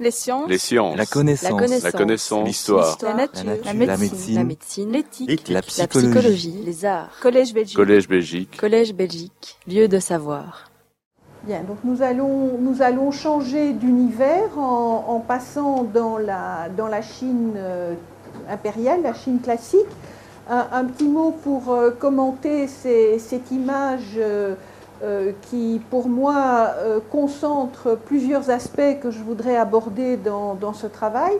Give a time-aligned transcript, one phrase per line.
[0.00, 0.48] Les sciences.
[0.48, 0.96] Les sciences.
[0.96, 1.82] La connaissance.
[1.82, 2.46] La connaissance.
[2.46, 2.96] L'histoire.
[3.02, 3.44] La nature.
[3.44, 3.98] La La nature.
[3.98, 4.34] médecine.
[4.34, 4.90] La médecine.
[4.92, 5.48] L'éthique.
[5.48, 6.62] La La psychologie.
[6.64, 7.10] Les arts.
[7.20, 7.76] Collège Belgique.
[7.76, 8.56] Collège Belgique.
[8.58, 9.58] Collège Belgique.
[9.68, 10.70] Lieu de savoir.
[11.44, 17.02] Bien, donc nous allons, nous allons changer d'univers en, en passant dans la, dans la
[17.02, 17.94] Chine euh,
[18.50, 19.80] impériale, la Chine classique.
[20.50, 24.54] Un, un petit mot pour euh, commenter ces- cette image euh,
[25.42, 31.32] qui, pour moi, euh, concentre plusieurs aspects que je voudrais aborder dans, ce travail.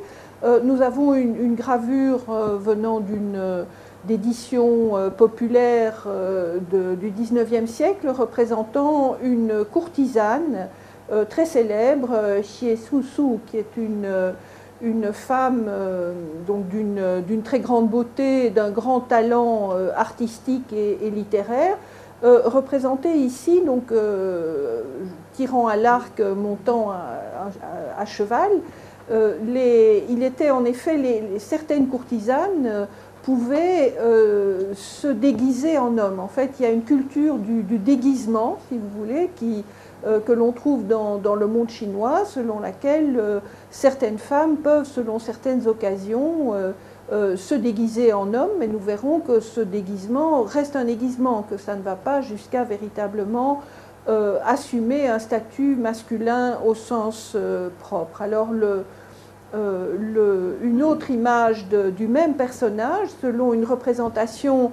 [0.45, 3.65] Euh, nous avons une, gravure euh, venant d'une euh,
[4.05, 10.69] d'édition euh, populaire euh, de- du 19e siècle représentant une courtisane
[11.12, 14.33] euh, très célèbre, euh, Xie Su Su, qui est une, euh,
[15.12, 16.15] femme euh,
[16.47, 21.77] d'une très grande beauté, d'un grand talent euh, artistique et littéraire,
[22.23, 24.83] euh, représentée ici, donc euh,
[25.33, 28.51] tirant à l'arc, montant à, cheval.
[29.11, 29.37] Euh,
[30.09, 30.98] il était en effet
[31.38, 32.86] certaines courtisanes
[33.22, 33.95] pouvaient
[34.75, 36.20] se déguiser en homme.
[36.20, 39.30] En fait, il y a une culture du, déguisement, si vous voulez,
[40.05, 46.55] que l'on trouve dans, le monde chinois, selon laquelle certaines femmes peuvent, selon certaines occasions,
[47.12, 51.56] euh, se déguiser en homme, mais nous verrons que ce déguisement reste un déguisement, que
[51.56, 53.62] ça ne va pas jusqu'à véritablement
[54.08, 58.22] euh, assumer un statut masculin au sens euh, propre.
[58.22, 58.50] Alors
[59.52, 64.70] une autre image du même personnage, selon une représentation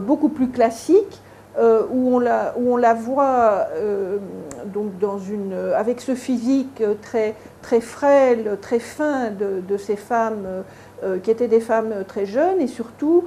[0.00, 1.20] beaucoup plus classique,
[1.58, 4.18] euh, où, on la, voit euh,
[4.66, 10.62] donc dans une, avec ce physique très, très frêle, très fin de, ces femmes
[11.02, 13.24] euh, qui étaient des femmes très jeunes et surtout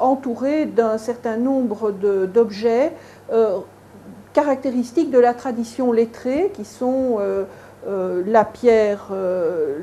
[0.00, 2.92] entourées d'un certain nombre d'objets
[4.32, 7.18] caractéristiques de la tradition lettrée qui sont
[7.86, 9.12] la, pierre,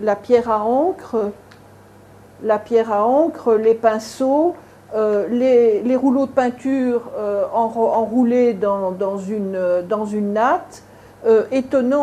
[0.01, 1.31] la pierre à encre,
[2.43, 4.55] la pierre à encre, les pinceaux,
[4.95, 9.57] euh, les, rouleaux de peinture euh, enro- enroulés dans, dans une,
[10.33, 10.83] natte,
[11.25, 11.43] euh,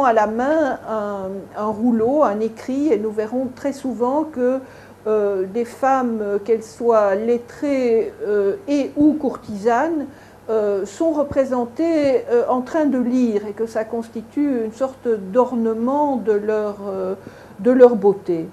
[0.04, 1.28] à la main un,
[1.66, 4.58] rouleau, un écrit, et nous verrons très souvent que
[5.06, 10.06] euh, des femmes, euh, qu'elles soient lettrées euh, et ou courtisanes,
[10.50, 16.22] euh, sont représentées euh, en train de lire et que ça constitue une sorte d'ornement
[16.28, 17.14] euh,
[17.60, 18.46] de leur beauté.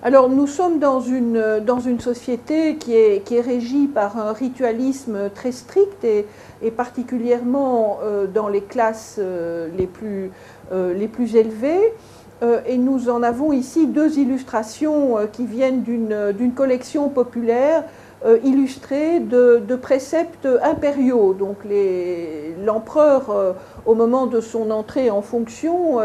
[0.00, 4.32] Alors nous sommes dans une, dans une société qui est, qui est régie par un
[4.32, 10.30] ritualisme très strict et, particulièrement euh, dans les classes euh, les, plus,
[10.72, 11.92] euh, les plus élevées.
[12.66, 17.82] Et nous en avons ici deux illustrations qui viennent d'une collection populaire
[18.44, 21.34] illustrée de, de préceptes impériaux.
[21.34, 21.56] Donc
[22.64, 25.98] l'empereur, au moment de son entrée en fonction,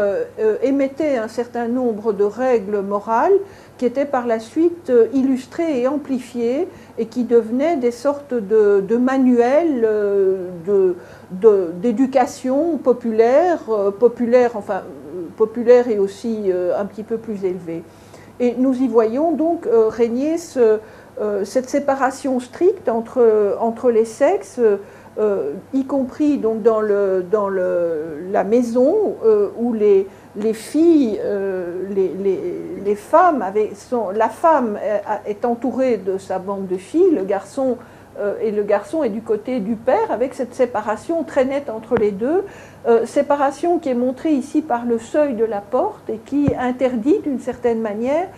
[0.64, 3.38] émettait un certain nombre de règles morales
[3.84, 8.96] qui étaient par la suite euh, illustrées et amplifiées et qui devenaient des sortes de,
[8.96, 10.96] manuels euh, de-
[11.32, 14.84] de- d'éducation populaire, euh, populaire, enfin
[15.36, 17.82] populaire et aussi un petit peu plus élevé.
[18.40, 20.78] Et nous y voyons donc régner ce,
[21.44, 24.60] cette séparation stricte entre, entre les sexes,
[25.72, 29.16] y compris donc dans, le, dans le, la maison
[29.58, 30.06] où les,
[30.36, 31.88] les filles, euh,
[32.84, 34.78] les, femmes, sont, la femme
[35.26, 37.78] est, entourée de sa bande de filles, le garçon,
[38.18, 41.96] euh, et le garçon est du côté du père, avec cette séparation très nette entre
[41.96, 42.44] les deux,
[42.86, 47.20] euh, séparation qui est montrée ici par le seuil de la porte et qui interdit
[47.20, 48.28] d'une certaine manière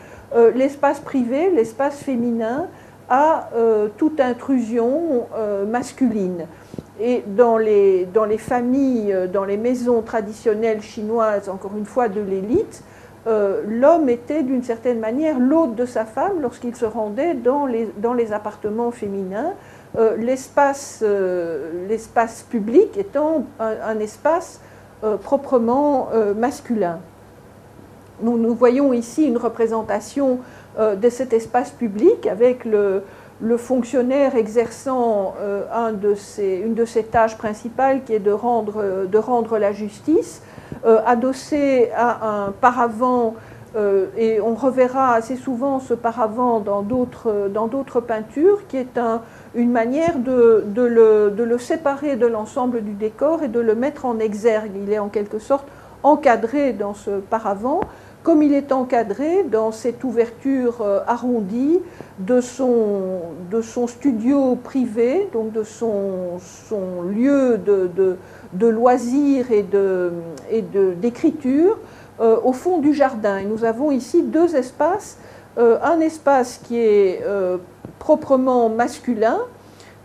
[0.56, 2.66] l'espace privé, l'espace féminin
[3.08, 3.48] à
[3.96, 5.28] toute intrusion
[5.68, 6.46] masculine.
[6.98, 12.08] Et dans les, dans les familles, euh, dans les maisons traditionnelles chinoises, encore une fois
[12.08, 12.82] de l'élite,
[13.26, 17.90] euh, l'homme était d'une certaine manière l'hôte de sa femme lorsqu'il se rendait dans les,
[17.98, 19.52] dans les appartements féminins,
[19.98, 21.04] euh, l'espace
[21.88, 24.60] l'espace public étant un, espace
[25.22, 27.00] proprement masculin.
[28.22, 30.41] Nous, voyons ici une représentation
[30.78, 33.03] de cet espace public avec le,
[33.41, 35.62] le fonctionnaire exerçant euh,
[36.65, 40.42] une de ses tâches principales qui est de rendre, la justice,
[40.86, 43.34] euh, adossé à un paravent,
[43.77, 49.21] euh, et on reverra assez souvent ce paravent dans d'autres peintures, qui est un-
[49.54, 54.72] une manière de le séparer de l'ensemble du décor et de le mettre en exergue.
[54.83, 55.66] Il est en quelque sorte
[56.03, 57.80] encadré dans ce paravent,
[58.26, 61.78] comme il est encadré dans cette ouverture euh, arrondie
[62.18, 63.20] de son,
[63.52, 66.40] de son studio privé, donc de son,
[67.08, 67.88] lieu de,
[68.52, 69.64] de, loisirs et
[71.00, 71.78] d'écriture,
[72.18, 73.38] au fond du jardin.
[73.38, 75.18] Et nous avons ici deux espaces.
[75.56, 77.22] un espace qui est
[78.00, 79.38] proprement masculin,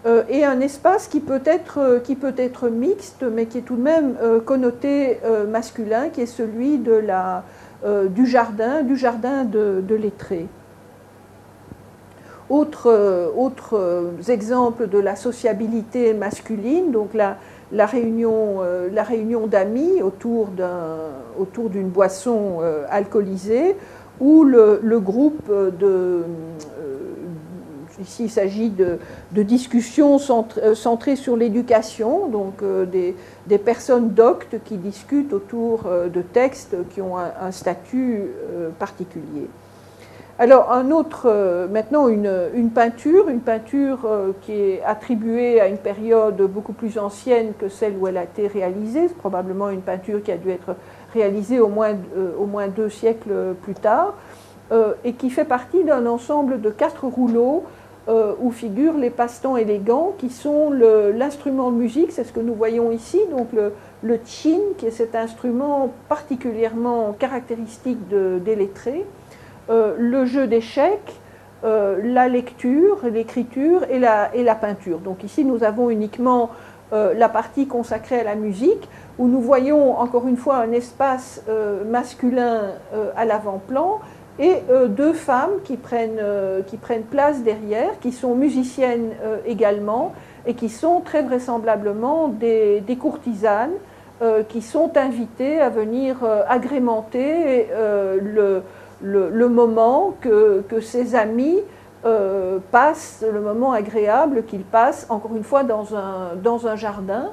[0.07, 4.15] euh, et un espace qui peut, être, euh, mixte, mais qui est tout de même
[4.21, 7.43] euh, connoté masculin, qui est celui de la,
[7.83, 10.47] du jardin, du jardin de, de lettré.
[12.49, 17.37] Autres autre exemples de la sociabilité masculine, donc la,
[17.85, 18.59] réunion,
[19.47, 20.49] d'amis autour
[21.69, 23.75] d'une boisson alcoolisée,
[24.19, 26.23] ou le groupe de,
[28.01, 28.97] Ici, il s'agit de,
[29.43, 30.17] discussions
[30.57, 36.75] euh, centrées sur l'éducation, donc euh, des, personnes doctes qui discutent autour euh, de textes
[36.89, 38.31] qui ont un, statut
[38.79, 39.47] particulier.
[40.39, 43.99] Alors, un autre, maintenant une, peinture, une peinture
[44.41, 48.47] qui est attribuée à une période beaucoup plus ancienne que celle où elle a été
[48.47, 50.75] réalisée, probablement une peinture qui a dû être
[51.13, 54.15] réalisée au moins deux siècles plus tard,
[55.03, 57.65] et qui fait partie d'un ensemble de quatre rouleaux
[58.07, 62.55] euh, où figurent les passe-temps élégants, qui sont l'instrument de musique, c'est ce que nous
[62.55, 69.05] voyons ici, donc le, le chin, qui est cet instrument particulièrement caractéristique des lettrés,
[69.69, 71.13] euh, le jeu d'échecs,
[71.63, 74.97] euh, la lecture, l'écriture et la, et la, peinture.
[74.97, 76.49] Donc ici, nous avons uniquement
[76.91, 81.41] la partie consacrée à la musique, où nous voyons encore une fois un espace
[81.89, 82.71] masculin
[83.15, 84.01] à l'avant-plan
[84.39, 89.37] et euh, deux femmes qui prennent, euh, qui prennent place derrière, qui sont musiciennes euh,
[89.45, 90.13] également,
[90.45, 93.73] et qui sont très vraisemblablement des, courtisanes
[94.49, 96.17] qui sont invitées à venir
[96.47, 97.67] agrémenter
[98.21, 98.61] le,
[99.01, 101.59] le, moment que, que ces amis
[102.71, 107.31] passent, le moment agréable qu'ils passent, encore une fois, dans un, dans un jardin.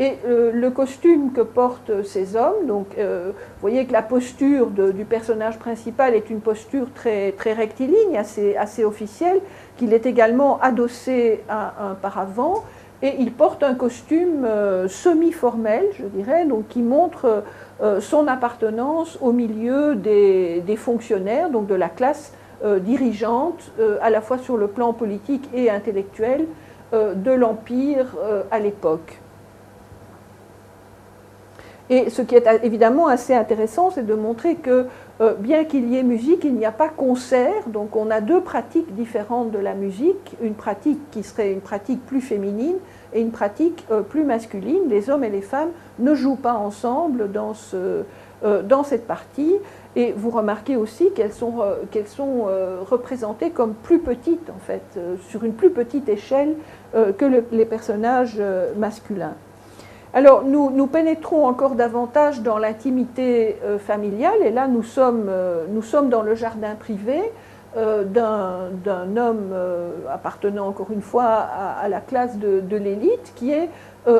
[0.00, 4.68] Et euh, le costume que portent ces hommes, donc euh, vous voyez que la posture
[4.68, 9.40] du personnage principal est une posture très, rectiligne, assez, officielle,
[9.76, 12.64] qu'il est également adossé à un paravent,
[13.02, 17.42] et il porte un costume euh, semi-formel, je dirais, donc qui montre
[18.00, 22.32] son appartenance au milieu des, fonctionnaires, donc de la classe
[22.80, 23.70] dirigeante,
[24.02, 26.46] à la fois sur le plan politique et intellectuel,
[26.92, 28.16] de l'Empire
[28.50, 29.20] à l'époque.
[31.90, 34.86] Et ce qui est évidemment assez intéressant, c'est de montrer que
[35.20, 37.66] euh, bien qu'il y ait musique, il n'y a pas concert.
[37.66, 42.04] Donc on a deux pratiques différentes de la musique, une pratique qui serait une pratique
[42.04, 42.76] plus féminine
[43.14, 44.82] et une pratique euh, plus masculine.
[44.88, 48.02] Les hommes et les femmes ne jouent pas ensemble dans, euh,
[48.84, 49.54] cette partie.
[49.96, 51.56] Et vous remarquez aussi qu'elles sont
[52.88, 54.96] représentées comme plus petites, en fait,
[55.28, 56.54] sur une plus petite échelle
[56.94, 58.40] que les personnages
[58.76, 59.34] masculins.
[60.18, 65.80] Alors, nous, pénétrons encore davantage dans l'intimité euh, familiale, et là, nous sommes, euh, nous
[65.80, 67.20] sommes dans le jardin privé
[67.76, 69.54] euh, d'un homme
[70.12, 73.70] appartenant encore une fois à, la classe de, l'élite, qui est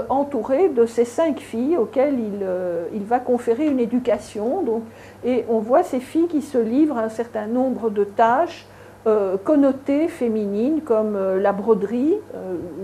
[0.08, 2.46] entouré de ces cinq filles auxquelles il,
[2.94, 4.62] il va conférer une éducation.
[4.62, 4.84] Donc,
[5.24, 8.68] et on voit ces filles qui se livrent à un certain nombre de tâches
[9.42, 12.14] connotées féminines, comme la broderie,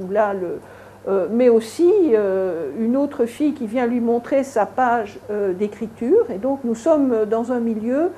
[0.02, 0.58] où là, le,
[1.06, 6.31] euh, mais aussi euh, une autre fille qui vient lui montrer sa page euh, d'écriture.
[6.31, 8.11] Et donc nous sommes dans un milieu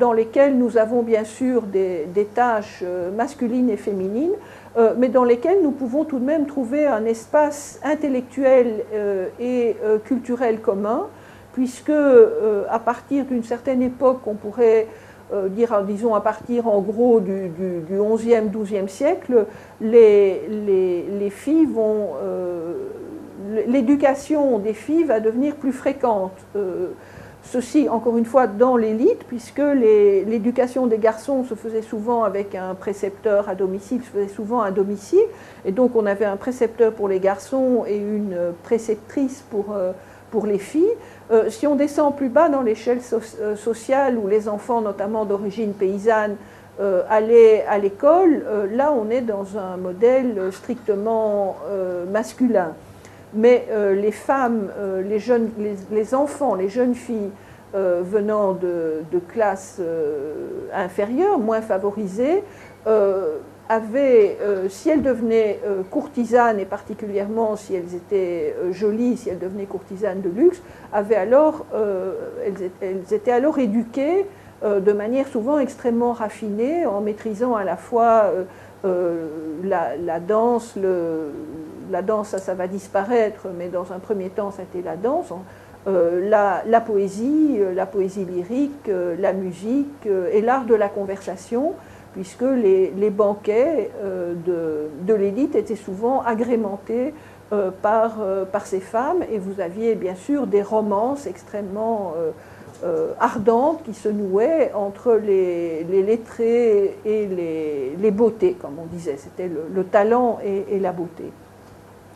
[0.00, 2.82] dans lequel nous avons bien sûr des, des tâches
[3.14, 4.32] masculines et féminines,
[4.96, 8.82] mais dans lesquelles nous pouvons tout de même trouver un espace intellectuel
[9.38, 9.76] et
[10.06, 11.08] culturel commun,
[11.52, 11.92] puisque
[12.70, 14.86] à partir d'une certaine époque, on pourrait
[15.50, 19.46] dire, disons à partir en gros du, du, 11e, 12e siècle,
[19.80, 22.10] les, les, filles vont.
[22.22, 22.88] Euh,
[23.66, 26.32] l'éducation des filles va devenir plus fréquente.
[26.56, 26.88] Euh,
[27.42, 32.74] ceci, encore une fois, dans l'élite, puisque l'éducation des garçons se faisait souvent avec un
[32.74, 35.24] précepteur à domicile, se faisait souvent à domicile,
[35.64, 39.74] et donc on avait un précepteur pour les garçons et une préceptrice pour,
[40.30, 40.94] pour les filles.
[41.30, 45.72] Euh, si on descend plus bas dans l'échelle euh, sociale, où les enfants, notamment d'origine
[45.72, 46.36] paysanne,
[46.80, 51.56] euh, allaient à l'école, là on est dans un modèle strictement
[52.10, 52.74] masculin.
[53.34, 54.70] Mais les femmes,
[55.04, 55.50] les, jeunes,
[55.90, 57.30] les, enfants, les jeunes filles
[57.74, 59.80] venant de, de classes
[60.72, 62.44] inférieures, moins favorisées,
[63.68, 69.28] avaient, euh, si elles devenaient euh, courtisanes, et particulièrement si elles étaient euh, jolies, si
[69.28, 71.66] elles devenaient courtisanes de luxe, avaient alors,
[72.44, 74.24] elles, étaient alors éduquées
[74.64, 78.32] de manière souvent extrêmement raffinée, en maîtrisant à la fois
[78.82, 80.76] la, danse,
[81.90, 85.32] la danse ça, ça va disparaître, mais dans un premier temps, c'était la danse.
[85.86, 91.74] la, poésie, la poésie lyrique, la musique et l'art de la conversation,
[92.18, 97.14] puisque les, banquets de, l'élite étaient souvent agrémentés
[97.80, 98.18] par,
[98.50, 102.14] par, ces femmes, et vous aviez bien sûr des romances extrêmement
[102.84, 109.16] euh, ardente qui se nouait entre les, lettrés et les, beautés, comme on disait.
[109.16, 111.24] C'était le, talent et, la beauté.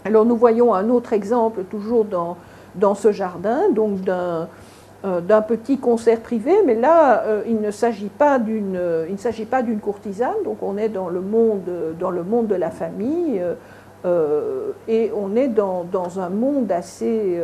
[0.05, 2.37] Alors nous voyons un autre exemple toujours dans,
[2.77, 4.45] dans ce jardin, donc d'un euh,
[5.05, 8.79] d'un petit concert privé, mais là, euh, il ne s'agit pas d'une,
[9.09, 11.69] il ne s'agit pas d'une courtisane, donc on est dans le monde,
[11.99, 13.43] dans le monde de la famille,
[14.89, 17.41] et on est dans, dans un monde assez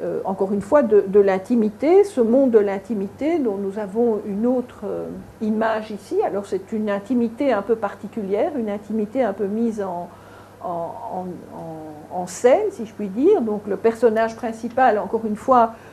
[0.00, 4.82] euh, encore une fois, de, l'intimité, ce monde de l'intimité dont nous avons une autre
[4.84, 5.06] euh,
[5.40, 6.22] image ici.
[6.22, 10.08] Alors c'est une intimité un peu particulière, une intimité un peu mise en,
[10.62, 13.40] en, scène, si je puis dire.
[13.40, 15.87] Donc le personnage principal, encore une fois, euh,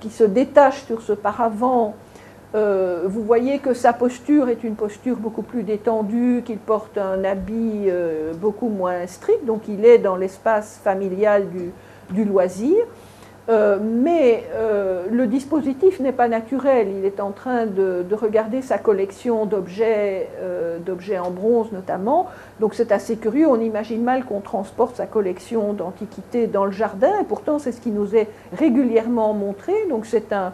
[0.00, 1.94] qui se détache sur ce paravent,
[2.54, 7.88] vous voyez que sa posture est une posture beaucoup plus détendue, qu'il porte un habit
[8.40, 11.70] beaucoup moins strict, donc il est dans l'espace familial du,
[12.10, 12.76] du loisir.
[13.50, 16.88] Euh, mais euh, le dispositif n'est pas naturel.
[16.96, 22.28] Il est en train de, regarder sa collection d'objets, euh, d'objets en bronze notamment.
[22.60, 23.48] Donc c'est assez curieux.
[23.48, 27.10] On imagine mal qu'on transporte sa collection d'antiquités dans le jardin.
[27.20, 29.72] Et pourtant, c'est ce qui nous est régulièrement montré.
[29.88, 30.52] Donc c'est un,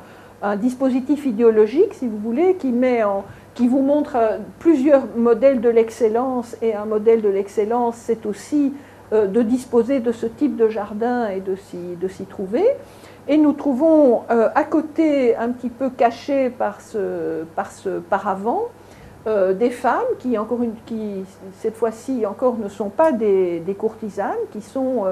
[0.59, 3.03] dispositif idéologique, si vous voulez, qui, met
[3.55, 4.17] qui vous montre
[4.61, 6.57] plusieurs modèles de l'excellence.
[6.63, 8.73] Et un modèle de l'excellence, c'est aussi
[9.13, 11.55] de disposer de ce type de jardin et de
[12.09, 12.65] s'y trouver.
[13.29, 18.69] Et nous trouvons euh, à côté, un petit peu caché par ce, par ce paravent,
[19.27, 21.25] euh, des femmes qui, encore une, qui
[21.59, 25.05] cette fois-ci encore ne sont pas des, courtisanes, qui sont,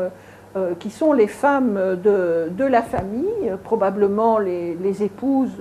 [0.79, 5.61] qui sont les femmes de, de la famille, probablement les, les épouses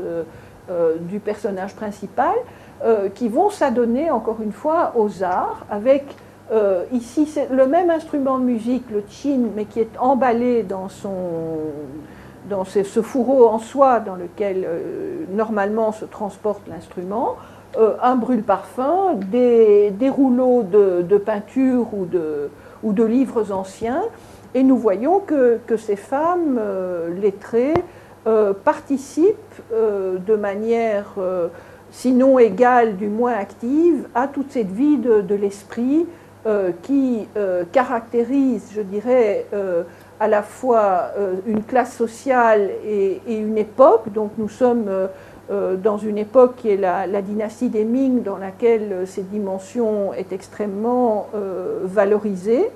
[1.00, 2.36] du personnage principal,
[3.16, 6.06] qui vont s'adonner encore une fois aux arts avec
[6.52, 10.90] euh, ici, c'est le même instrument de musique, le chin, mais qui est emballé dans,
[10.90, 11.12] son,
[12.50, 17.36] dans ce, fourreau en soie dans lequel euh, normalement se transporte l'instrument,
[17.78, 22.50] euh, un brûle-parfum, des, rouleaux de, peinture ou de,
[22.84, 24.04] ou de, livres anciens,
[24.54, 26.60] et nous voyons que, que ces femmes
[27.20, 27.74] lettrées
[28.64, 31.16] participent de manière
[31.90, 36.06] sinon égale, du moins active, à toute cette vie de l'esprit
[36.82, 39.84] qui euh, caractérise, je dirais, euh,
[40.20, 41.12] à la fois
[41.46, 44.12] une classe sociale et, une époque.
[44.14, 44.90] Donc nous sommes
[45.50, 51.28] dans une époque qui est la, dynastie des Ming, dans laquelle cette dimension est extrêmement
[51.84, 52.70] valorisée.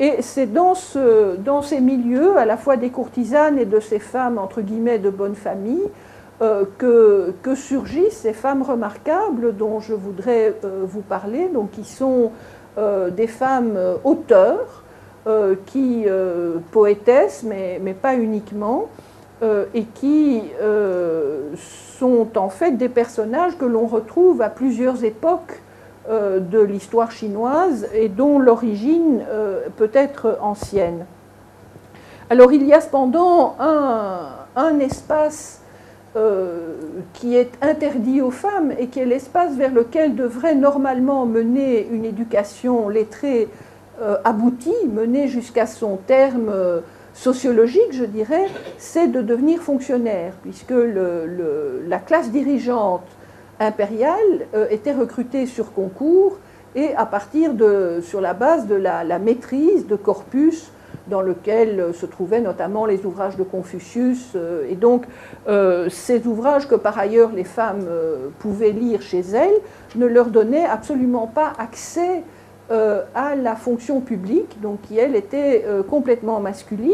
[0.00, 4.00] Et c'est dans, ce, dans, ces milieux, à la fois des courtisanes et de ces
[4.00, 5.88] femmes, entre guillemets, de bonne famille,
[6.78, 13.26] que, surgissent ces femmes remarquables dont je voudrais vous parler, donc qui sont euh, des
[13.26, 14.82] femmes euh, auteurs
[15.26, 16.06] euh, qui
[16.70, 18.88] poétessent, mais, pas uniquement,
[19.74, 20.42] et qui
[21.56, 25.62] sont en fait des personnages que l'on retrouve à plusieurs époques
[26.10, 29.22] de l'histoire chinoise et dont l'origine
[29.78, 31.06] peut être ancienne.
[32.28, 35.59] Alors il y a cependant un espace
[36.16, 36.72] euh,
[37.12, 42.04] qui est interdit aux femmes et qui est l'espace vers lequel devrait normalement mener une
[42.04, 43.46] éducation lettrée
[44.02, 46.80] euh, aboutie, menée jusqu'à son terme euh,
[47.14, 53.06] sociologique, je dirais, c'est de devenir fonctionnaire, puisque la classe dirigeante
[53.60, 56.38] impériale était recrutée sur concours
[56.74, 60.72] et à partir de, sur la base de la maîtrise de corpus
[61.08, 64.32] dans lequel euh, se trouvaient notamment les ouvrages de Confucius.
[64.34, 65.04] Euh, et donc,
[65.48, 67.86] euh, ces ouvrages que par ailleurs les femmes
[68.38, 69.54] pouvaient lire chez elles
[69.96, 72.22] ne leur donnaient absolument pas accès
[72.70, 76.92] à la fonction publique, donc qui, elle, était complètement masculine.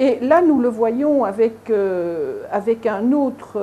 [0.00, 1.70] Et là, nous le voyons avec,
[2.50, 3.60] avec un autre,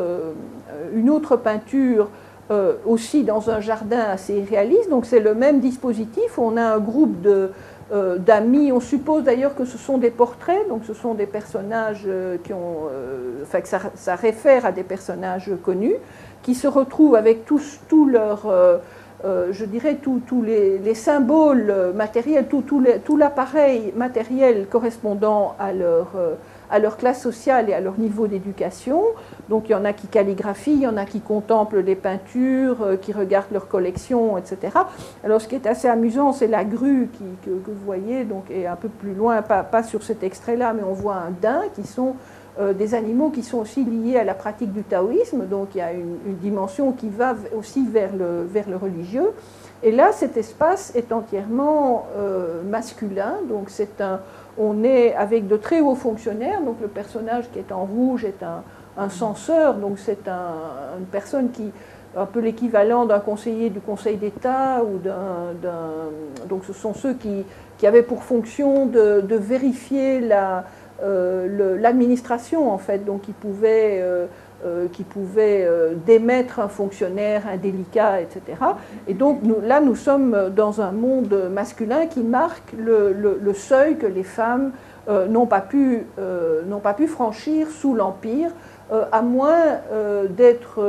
[0.93, 2.09] une autre peinture
[2.86, 4.91] aussi dans un jardin assez réaliste.
[4.91, 6.38] Donc c'est le même dispositif.
[6.38, 7.50] On a un groupe de,
[7.91, 8.72] euh, d'amis.
[8.72, 12.53] On suppose d'ailleurs que ce sont des portraits, donc ce sont des personnages euh, qui
[12.53, 15.96] ont, euh, enfin que ça, réfère à des personnages connus,
[16.43, 18.46] qui se retrouvent avec tous, leurs,
[19.24, 26.10] je dirais, tous les, symboles matériels, tout l'appareil matériel correspondant à leur
[26.69, 29.03] à leur classe sociale et à leur niveau d'éducation.
[29.49, 32.81] Donc il y en a qui calligraphient, il y en a qui contemplent les peintures,
[32.81, 34.77] euh, qui regardent leur collection, etc.
[35.23, 37.09] Alors ce qui est assez amusant, c'est la grue
[37.45, 40.93] que, vous voyez, donc, et un peu plus loin, pas, sur cet extrait-là, mais on
[40.93, 42.15] voit un daim qui sont
[42.77, 45.93] des animaux qui sont aussi liés à la pratique du taoïsme, donc il y a
[45.93, 49.31] une, dimension qui va aussi vers le, vers le religieux.
[49.81, 52.07] Et là, cet espace est entièrement
[52.69, 54.19] masculin, donc c'est un,
[54.60, 58.44] on est avec de très hauts fonctionnaires, donc le personnage qui est en rouge est
[58.44, 58.62] un,
[59.10, 61.72] censeur, donc c'est une personne qui
[62.18, 65.54] un peu l'équivalent d'un conseiller du Conseil d'État ou d'un,
[66.50, 67.46] donc ce sont ceux qui,
[67.86, 70.22] avaient pour fonction de, vérifier
[71.01, 74.25] euh, l'administration en fait, donc qui pouvaient, euh,
[74.92, 75.68] qui pouvaient
[76.06, 78.58] démettre un fonctionnaire indélicat, etc.
[79.08, 84.06] Et donc nous, là, nous sommes dans un monde masculin qui marque le, seuil que
[84.06, 84.72] les femmes
[85.08, 86.06] n'ont pas, pu,
[86.68, 88.51] n'ont pas pu franchir sous l'Empire,
[88.92, 89.80] à moins
[90.30, 90.82] d'être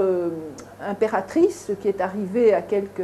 [0.87, 3.03] impératrice, ce qui est arrivé à quelques,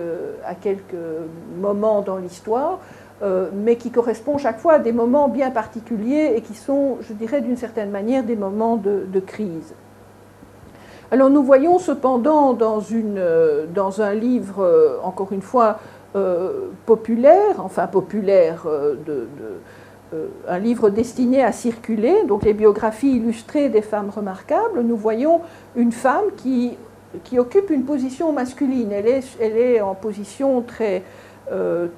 [1.58, 2.80] moments dans l'histoire,
[3.22, 7.12] euh, mais qui correspond chaque fois à des moments bien particuliers et qui sont, je
[7.12, 9.74] dirais, d'une certaine manière, des moments de, crise.
[11.10, 13.66] Alors nous voyons cependant dans, euh,
[13.98, 15.78] un livre, euh, encore une fois,
[16.86, 18.66] populaire, enfin populaire,
[20.48, 25.40] un livre destiné à circuler, donc les biographies illustrées des femmes remarquables, nous voyons
[25.74, 26.76] une femme qui,
[27.36, 28.92] occupe une position masculine.
[28.92, 31.02] Elle est, en position très,
[31.50, 31.88] euh,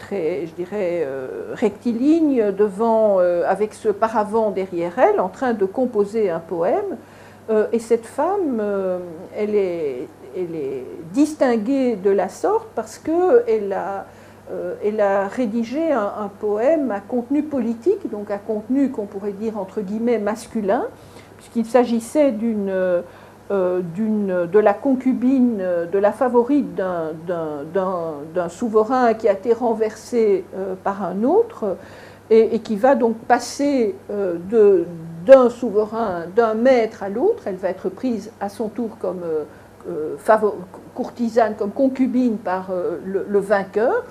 [0.72, 6.96] euh, rectiligne, devant, euh, avec ce paravent derrière elle, en train de composer un poème.
[7.72, 8.62] Et cette femme,
[9.36, 14.06] elle, est, elle est distinguée de la sorte parce qu'elle a,
[14.84, 19.80] elle a rédigé un, poème à contenu politique, donc à contenu qu'on pourrait dire entre
[19.80, 20.86] guillemets masculin,
[21.38, 22.34] puisqu'il s'agissait
[23.50, 23.80] euh,
[24.52, 31.02] de la concubine, euh, de la favorite d'un souverain qui a été renversé euh, par
[31.02, 31.76] un autre
[32.28, 33.94] et, qui va donc passer
[35.28, 37.42] d'un souverain, d'un maître à l'autre.
[37.46, 39.20] Elle va être prise à son tour comme
[40.94, 42.70] courtisane, comme concubine par
[43.04, 44.04] le, le, vainqueur.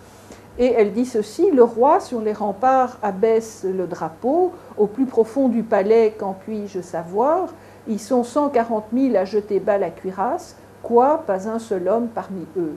[0.60, 5.50] Et elle dit ceci, le roi sur les remparts abaisse le drapeau, au plus profond
[5.50, 7.50] du palais, qu'en puis-je savoir?
[7.88, 12.46] Ils sont 140 000 à jeter bas la cuirasse, quoi, pas un seul homme parmi
[12.58, 12.76] eux?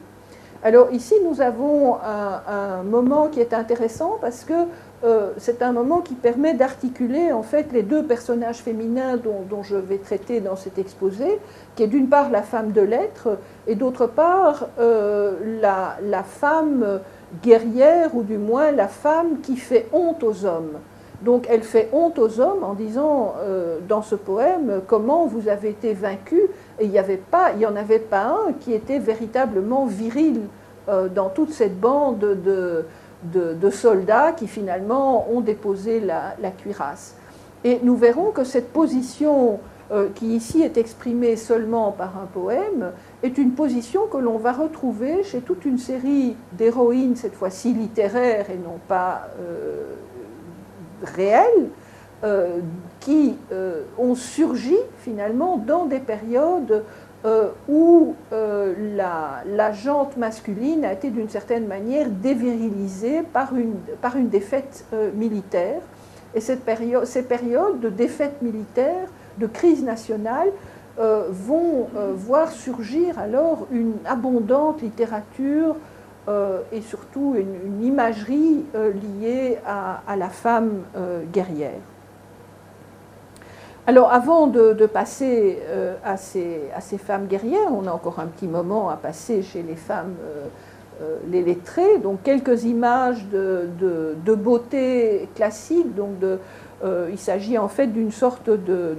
[0.63, 4.67] Alors ici, nous avons un, moment qui est intéressant parce que
[5.03, 9.77] euh, c'est un moment qui permet d'articuler en fait les deux personnages féminins dont, je
[9.77, 11.39] vais traiter dans cet exposé,
[11.75, 17.01] qui est d'une part la femme de lettres et d'autre part euh, la, femme
[17.43, 20.79] guerrière ou du moins la femme qui fait honte aux hommes.
[21.23, 25.71] Donc elle fait honte aux hommes en disant euh, dans ce poème comment vous avez
[25.71, 26.43] été vaincus
[26.79, 30.43] et il n'y en avait pas un qui était véritablement viril
[31.15, 32.85] dans toute cette bande de,
[33.71, 37.17] soldats qui finalement ont déposé la, cuirasse.
[37.65, 39.61] Et nous verrons que cette position
[39.93, 44.53] euh, qui ici est exprimée seulement par un poème est une position que l'on va
[44.53, 49.29] retrouver chez toute une série d'héroïnes, cette fois-ci littéraires et non pas
[52.23, 52.59] euh,
[53.01, 56.85] qui euh, ont surgi finalement dans des périodes
[57.25, 64.87] euh, où la, la, jante masculine a été d'une certaine manière dévirilisée par une, défaite
[65.15, 65.83] militaire.
[66.35, 70.49] Et ces périodes de défaite militaire, de crise nationale,
[70.99, 75.77] vont voir surgir alors une abondante littérature
[76.29, 81.81] euh, et surtout une, imagerie euh, liée à, la femme euh, guerrière.
[83.91, 85.59] Alors avant de, passer
[86.05, 89.65] à ces, à, ces, femmes guerrières, on a encore un petit moment à passer chez
[89.65, 90.15] les femmes
[91.29, 96.11] les lettrées, donc quelques images de, beauté classique, donc
[96.85, 98.95] euh, il s'agit en fait d'une sorte de,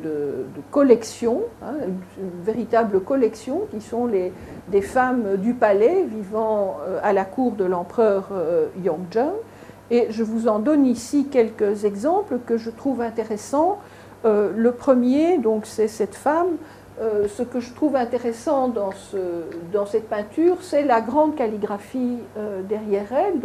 [0.71, 1.75] collection, hein,
[2.19, 4.33] une, véritable collection, qui sont les,
[4.67, 9.31] des femmes du palais vivant euh, à la cour de l'empereur euh, Yongzheng.
[9.89, 13.79] Et je vous en donne ici quelques exemples que je trouve intéressants.
[14.23, 16.57] Le premier, donc, c'est cette femme.
[16.99, 19.17] ce que je trouve intéressant dans, ce,
[19.73, 22.19] dans cette peinture, c'est la grande calligraphie
[22.69, 23.41] derrière elle,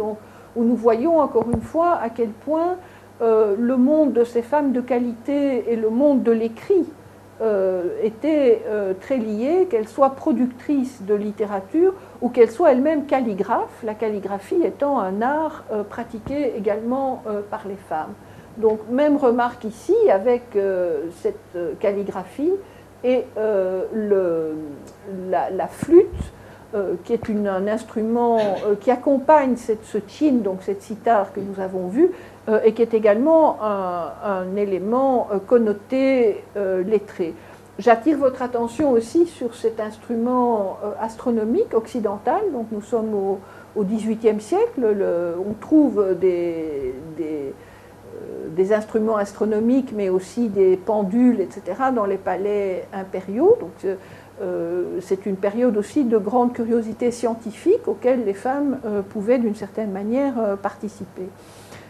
[0.55, 2.77] où nous voyons encore une fois à quel point
[3.21, 6.85] euh, le monde de ces femmes de qualité et le monde de l'écrit
[7.41, 13.83] euh, étaient euh, très liés, qu'elles soient productrices de littérature ou qu'elles soient elles-mêmes calligraphes,
[13.83, 18.13] la calligraphie étant un art pratiqué également par les femmes.
[18.57, 20.57] Donc même remarque ici avec
[21.21, 22.53] cette calligraphie
[23.03, 24.55] et le,
[25.29, 26.07] la, flûte
[27.03, 28.39] qui est un instrument
[28.81, 32.11] qui accompagne cette, ce chin, donc cette sitar que nous avons vu,
[32.63, 37.35] et qui est également un, élément connoté lettré.
[37.77, 42.41] J'attire votre attention aussi sur cet instrument astronomique occidental.
[42.51, 43.39] Donc nous sommes au,
[43.75, 44.81] au XVIIIe siècle.
[44.81, 46.95] on trouve des
[48.71, 51.61] instruments astronomiques, mais aussi des pendules, etc.,
[51.93, 53.57] dans les palais impériaux.
[53.59, 53.95] Donc, euh,
[54.41, 59.55] euh, c'est une période aussi de grande curiosité scientifique auquel les femmes euh, pouvaient d'une
[59.55, 61.27] certaine manière participer.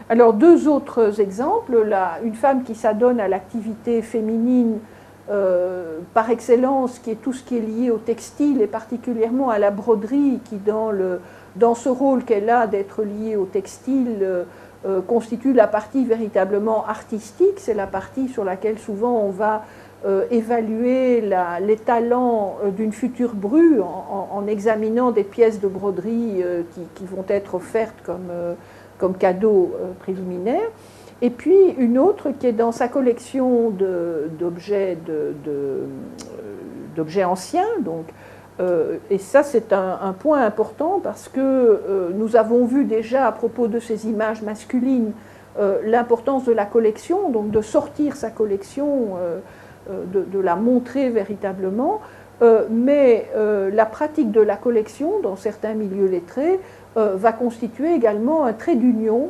[0.10, 1.84] Alors, deux autres exemples.
[1.84, 4.80] Là, une femme qui s'adonne à l'activité féminine
[6.14, 9.72] par excellence, qui est tout ce qui est lié au textile et particulièrement à la
[9.72, 10.92] broderie, qui dans,
[11.58, 14.46] dans ce rôle qu'elle a d'être liée au textile,
[14.88, 19.66] euh, constitue la partie véritablement artistique, c'est la partie sur laquelle souvent on va
[20.06, 26.42] euh, évaluer les talents euh, d'une future bru en, examinant des pièces de broderie
[26.96, 28.32] qui, vont être offertes comme,
[28.98, 30.70] comme cadeau préliminaire.
[31.22, 33.74] Et puis une autre qui est dans sa collection
[34.40, 34.96] d'objets
[37.26, 38.06] anciens, donc
[38.60, 43.32] euh, et ça, c'est un, point important parce que euh, nous avons vu déjà à
[43.32, 45.12] propos de ces images masculines
[45.60, 49.18] euh, l'importance de la collection, donc de sortir sa collection,
[49.90, 52.02] de, la montrer véritablement.
[52.70, 56.60] mais la pratique de la collection dans certains milieux lettrés
[56.96, 59.30] va constituer également un trait d'union,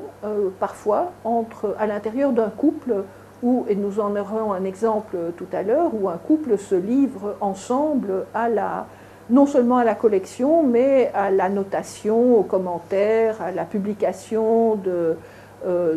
[0.59, 3.03] parfois, entre, à l'intérieur d'un couple
[3.43, 7.35] où, et nous en aurons un exemple tout à l'heure, où un couple se livre
[7.39, 8.87] ensemble à la,
[9.29, 15.17] non seulement à la collection, mais à la notation, aux commentaires, à la publication de,
[15.65, 15.95] euh,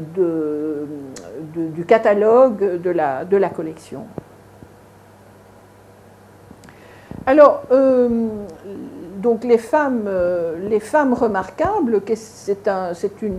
[1.54, 4.06] du catalogue de la, de la collection.
[7.26, 8.08] Alors, euh,
[9.18, 13.36] donc les femmes, euh, les femmes remarquables, c'est un, une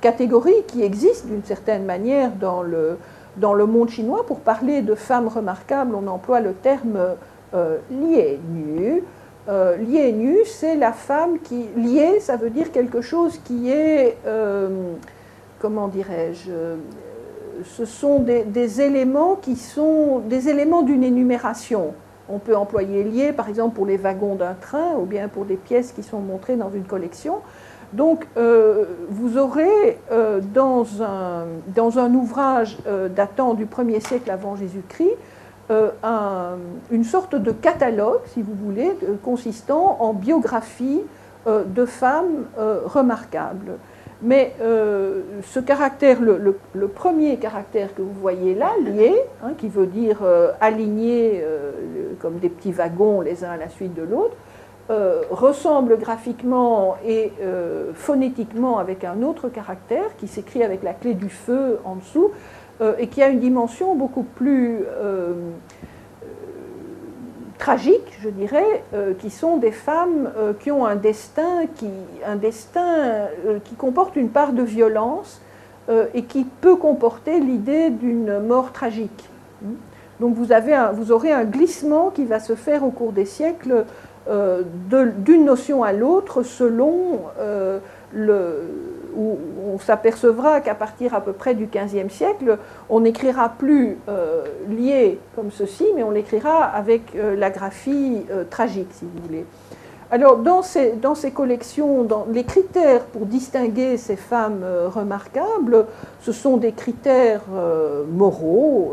[0.00, 2.98] catégorie qui existe d'une certaine manière dans le,
[3.36, 4.26] dans le monde chinois.
[4.26, 6.98] Pour parler de femmes remarquables, on emploie le terme
[7.90, 9.02] lié nu
[9.50, 11.66] euh, lié nu, c'est la femme qui.
[11.76, 14.16] Liée, ça veut dire quelque chose qui est.
[14.26, 14.92] Euh,
[15.58, 16.76] comment dirais-je euh,
[17.64, 21.94] Ce sont des, éléments qui sont des éléments d'une énumération.
[22.28, 25.56] On peut employer lié, par exemple, pour les wagons d'un train ou bien pour des
[25.56, 27.38] pièces qui sont montrées dans une collection.
[27.92, 29.98] Donc, vous aurez
[30.54, 32.78] dans, un, dans, un, ouvrage
[33.16, 35.16] datant du 1er siècle avant Jésus-Christ,
[35.70, 36.56] euh,
[36.90, 38.90] une sorte de catalogue, si vous voulez,
[39.22, 41.02] consistant en biographie
[41.46, 43.78] euh, de femmes euh, remarquables.
[44.22, 50.18] Mais ce caractère, le, premier caractère que vous voyez là, lié, hein, qui veut dire
[50.60, 51.42] aligné
[52.20, 54.36] comme des petits wagons les uns à la suite de l'autre,
[55.30, 57.32] ressemble graphiquement et
[57.94, 62.30] phonétiquement avec un autre caractère qui s'écrit avec la clé du feu en dessous,
[62.98, 66.26] et qui a une dimension beaucoup plus euh, euh,
[67.58, 68.82] tragique, je dirais,
[69.18, 71.90] qui sont des femmes qui ont un destin qui,
[72.26, 73.28] un destin,
[73.64, 75.42] qui comporte une part de violence
[76.14, 79.28] et qui peut comporter l'idée d'une mort tragique.
[80.20, 83.84] Donc vous, avez vous, aurez un glissement qui va se faire au cours des siècles
[84.26, 87.20] d'une notion à l'autre selon
[88.14, 89.38] le, où
[89.72, 95.18] on s'apercevra qu'à partir à peu près du XVe siècle, on n'écrira plus euh, lié
[95.36, 99.44] comme ceci, mais on l'écrira avec euh, la graphie euh, tragique, si vous voulez.
[100.10, 105.86] Alors, dans ces, dans ces collections, les critères pour distinguer ces femmes remarquables,
[106.20, 107.42] ce sont des critères
[108.10, 108.92] moraux,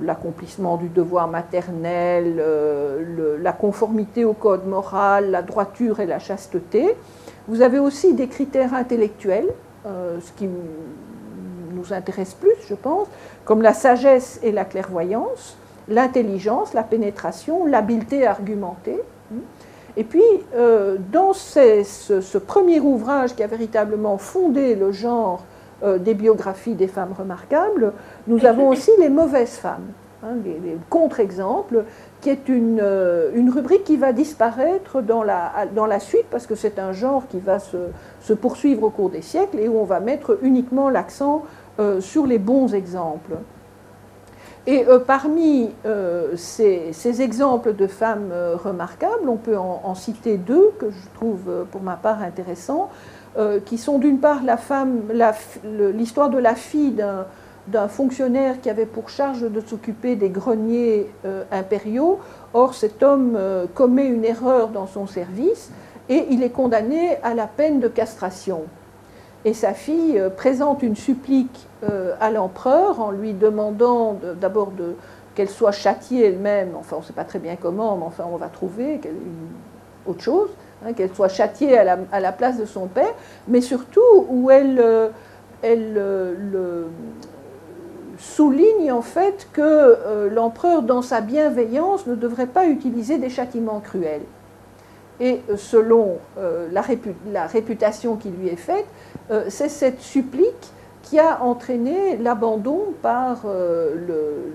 [0.00, 2.42] l'accomplissement du devoir maternel,
[3.38, 6.96] la conformité au code moral, la droiture et la chasteté.
[7.48, 9.48] Vous avez aussi des critères intellectuels,
[9.86, 13.08] euh, ce qui nous intéresse plus, je pense,
[13.44, 15.56] comme la sagesse et la clairvoyance,
[15.88, 19.00] l'intelligence, la pénétration, l'habileté à argumenter.
[19.96, 20.22] Et puis,
[20.54, 25.44] euh, dans ce, premier ouvrage qui a véritablement fondé le genre
[25.82, 27.92] euh, des biographies des femmes remarquables,
[28.26, 29.86] nous avons aussi les mauvaises femmes,
[30.22, 31.84] hein, les contre-exemples
[32.20, 36.46] qui est une, euh, une, rubrique qui va disparaître dans la, dans la suite parce
[36.46, 37.76] que c'est un genre qui va se,
[38.20, 41.44] se, poursuivre au cours des siècles et où on va mettre uniquement l'accent
[41.78, 43.36] euh, sur les bons exemples.
[44.66, 45.70] Et euh, parmi
[46.36, 51.82] ces, ces, exemples de femmes remarquables, on peut en, citer deux que je trouve pour
[51.82, 52.90] ma part intéressants,
[53.64, 54.40] qui sont d'une part
[55.94, 57.24] l'histoire de la fille d'un
[57.70, 61.06] d'un fonctionnaire qui avait pour charge de s'occuper des greniers
[61.50, 62.18] impériaux.
[62.54, 63.38] Or, cet homme
[63.74, 65.70] commet une erreur dans son service
[66.08, 68.62] et il est condamné à la peine de castration.
[69.44, 71.66] Et sa fille présente une supplique
[72.20, 74.72] à l'empereur en lui demandant d'abord
[75.38, 78.38] qu'elle soit châtiée elle-même, enfin on ne sait pas très bien comment, mais enfin on
[78.38, 79.00] va trouver
[80.04, 80.50] autre chose,
[80.84, 83.14] hein, qu'elle soit châtiée à la, place de son père,
[83.46, 85.10] mais surtout où elle, euh,
[85.62, 86.86] euh, le,
[88.34, 93.80] souligne en fait que euh, l'empereur, dans sa bienveillance, ne devrait pas utiliser des châtiments
[93.80, 94.22] cruels.
[95.20, 96.18] Et selon
[96.70, 96.84] la,
[97.32, 98.86] la, réputation qui lui est faite,
[99.48, 100.70] c'est cette supplique
[101.02, 103.44] qui a entraîné l'abandon par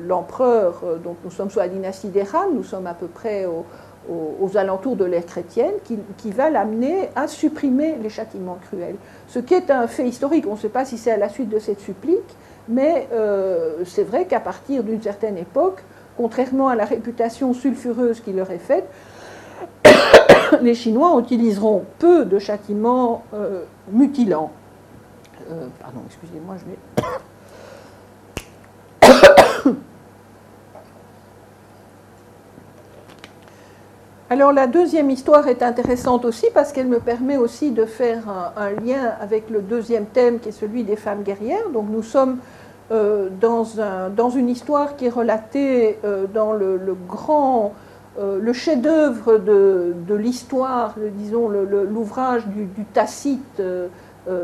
[0.07, 3.65] l'empereur, donc nous sommes sous la dynastie d'Eran, nous sommes à peu près au,
[4.09, 8.95] aux, alentours de l'ère chrétienne qui, va l'amener à supprimer les châtiments cruels.
[9.27, 11.49] Ce qui est un fait historique, on ne sait pas si c'est à la suite
[11.49, 12.35] de cette supplique,
[12.67, 15.83] mais euh, c'est vrai qu'à partir d'une certaine époque,
[16.17, 18.87] contrairement à la réputation sulfureuse qui leur est faite,
[20.61, 24.51] les Chinois utiliseront peu de châtiments euh, mutilants.
[25.51, 27.07] Euh, pardon, excusez-moi, je vais...
[34.33, 38.23] Alors la deuxième histoire est intéressante aussi parce qu'elle me permet aussi de faire
[38.57, 41.69] un, lien avec le deuxième thème qui est celui des femmes guerrières.
[41.71, 42.39] Donc nous sommes
[42.91, 47.75] euh, dans, un, dans, une histoire qui est relatée euh, dans le, grand,
[48.17, 53.61] euh, le chef-d'œuvre de, de l'histoire, disons l'ouvrage du, Tacite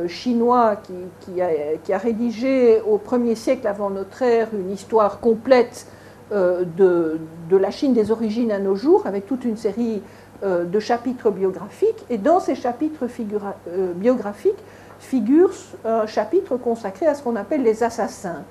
[0.08, 1.48] chinois qui, qui, a,
[1.84, 5.88] qui, a, rédigé au 1er siècle avant notre ère une histoire complète
[6.32, 10.04] euh, de, la Chine des origines à nos jours, avec toute une série
[10.44, 12.06] euh, de chapitres biographiques.
[12.12, 14.64] Et dans ces chapitres euh, biographiques
[15.00, 15.52] figure
[15.86, 18.44] un chapitre consacré à ce qu'on appelle les assassins.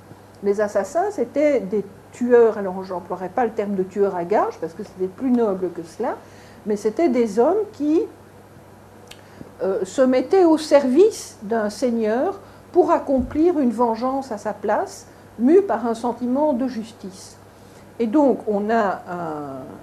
[0.42, 4.58] Les assassins, c'était des tueurs, alors je n'emploierai pas le terme de tueur à gage,
[4.60, 6.16] parce que c'était plus noble que cela,
[6.66, 8.00] mais c'était des hommes qui
[9.60, 12.40] se mettaient au service d'un seigneur
[12.72, 15.06] pour accomplir une vengeance à sa place,
[15.38, 17.37] mue par un sentiment de justice.
[18.00, 19.02] Et donc, on a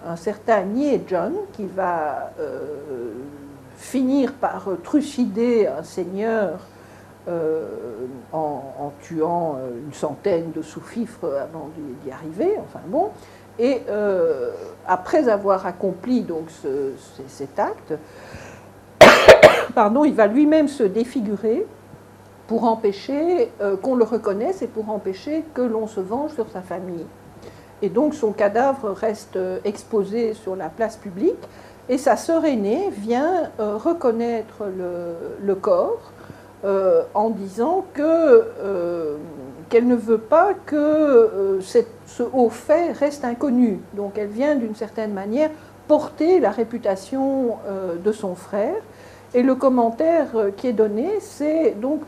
[0.07, 3.11] un, certain Nie John qui va euh,
[3.75, 6.59] finir par trucider un seigneur
[7.27, 7.67] euh,
[8.31, 11.69] en, tuant une centaine de sous-fifres avant
[12.03, 12.57] d'y arriver.
[12.59, 13.09] Enfin bon.
[13.59, 14.51] Et euh,
[14.87, 16.49] après avoir accompli donc
[17.27, 17.95] cet acte,
[19.75, 21.65] pardon, il va lui-même se défigurer
[22.47, 23.51] pour empêcher
[23.81, 27.05] qu'on le reconnaisse et pour empêcher que l'on se venge sur sa famille.
[27.81, 31.35] Et donc son cadavre reste euh, exposé sur la place publique.
[31.89, 36.11] Et sa sœur aînée vient euh, reconnaître le, corps
[36.63, 38.43] euh, en disant que,
[39.69, 43.79] qu'elle ne veut pas que ce haut fait reste inconnu.
[43.93, 45.51] Donc elle vient d'une certaine manière
[45.87, 47.57] porter la réputation
[48.03, 48.81] de son frère.
[49.35, 52.01] Et le commentaire qui est donné, c'est donc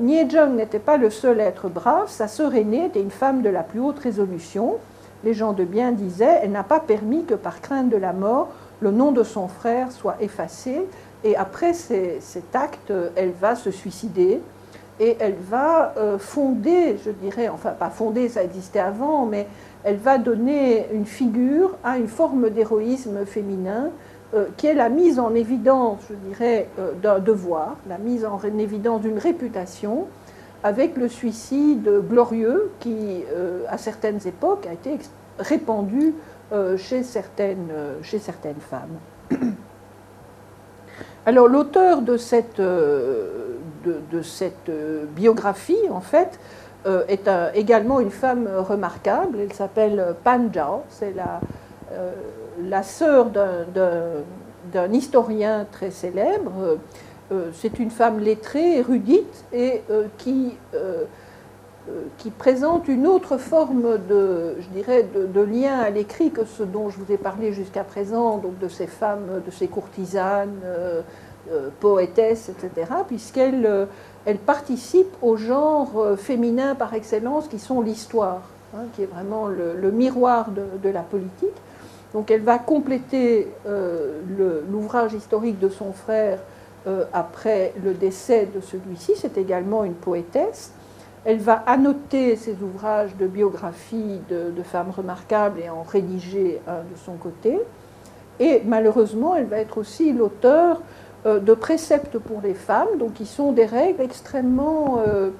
[0.00, 3.48] Nie Jung n'était pas le seul être brave, sa sœur aînée était une femme de
[3.48, 4.76] la plus haute résolution
[5.24, 8.48] les gens de bien disaient, elle n'a pas permis que par crainte de la mort,
[8.80, 10.86] le nom de son frère soit effacé.
[11.24, 14.40] Et après cet acte, elle va se suicider
[15.00, 19.46] et elle va euh, fonder, je dirais, enfin pas fonder, ça existait avant, mais
[19.82, 23.90] elle va donner une figure à une forme d'héroïsme féminin
[24.34, 28.40] euh, qui est la mise en évidence, je dirais, euh, d'un devoir, la mise en
[28.58, 30.06] évidence d'une réputation,
[30.64, 34.98] avec le suicide glorieux qui, euh, à certaines époques, a été
[35.38, 36.14] répandu
[36.52, 38.98] euh, chez, certaines, euh, chez certaines femmes.
[41.26, 44.70] Alors l'auteur de cette, de, cette,
[45.14, 46.38] biographie, en fait,
[47.08, 49.38] est également une femme remarquable.
[49.40, 50.82] Elle s'appelle Pan Zhao.
[50.90, 51.40] C'est la,
[52.62, 56.78] la sœur d'un historien très célèbre
[57.52, 61.04] c'est une femme lettrée, érudite, et euh, qui, euh,
[62.18, 66.90] qui, présente une autre forme de, je dirais, de, lien à l'écrit que ce dont
[66.90, 70.60] je vous ai parlé jusqu'à présent, donc de ces femmes, de ces courtisanes,
[71.80, 73.86] poétesses, etc., puisqu'elle
[74.24, 78.40] elle participe au genre féminin par excellence qui sont l'histoire,
[78.74, 81.56] hein, qui est vraiment le, miroir de, la politique.
[82.14, 83.48] Donc elle va compléter
[84.70, 86.38] l'ouvrage historique de son frère
[86.86, 89.12] euh, après le décès de celui-ci.
[89.16, 90.72] C'est également une poétesse.
[91.24, 96.96] Elle va annoter ses ouvrages de biographie de, femmes remarquables et en rédiger un de
[97.02, 97.58] son côté.
[98.40, 100.82] Et malheureusement, elle va être aussi l'auteur
[101.24, 105.30] euh, de préceptes pour les femmes, donc qui sont des règles extrêmement euh,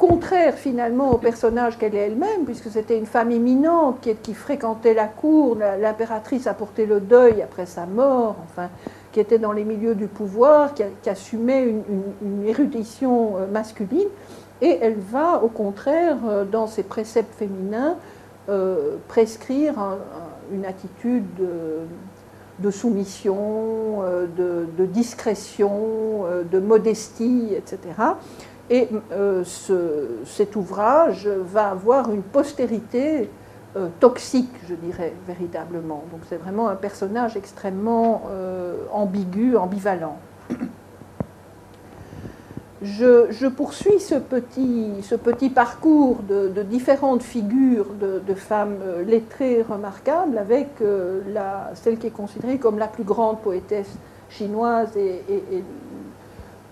[0.00, 5.06] contraire finalement au personnage qu'elle est elle-même, puisque c'était une femme éminente qui, fréquentait la
[5.06, 8.70] cour, l'impératrice a porté le deuil après sa mort, enfin,
[9.12, 14.08] qui était dans les milieux du pouvoir, qui, assumait une, érudition euh, masculine,
[14.62, 17.96] et elle va au contraire, euh, dans ses préceptes féminins,
[18.48, 19.74] euh, prescrire
[20.52, 21.24] une attitude
[22.58, 24.02] de, soumission,
[24.36, 27.78] de, discrétion, de modestie, etc.
[28.70, 28.88] Et
[30.24, 33.30] cet ouvrage va avoir une postérité
[33.76, 36.04] euh, toxique, je dirais, véritablement.
[36.10, 40.18] Donc c'est vraiment un personnage extrêmement euh, ambigu, ambivalent.
[42.82, 50.68] Je, poursuis ce petit, parcours de, différentes figures de, femmes lettrées remarquables avec
[51.74, 53.98] celle qui est considérée comme la plus grande poétesse
[54.30, 55.22] chinoise et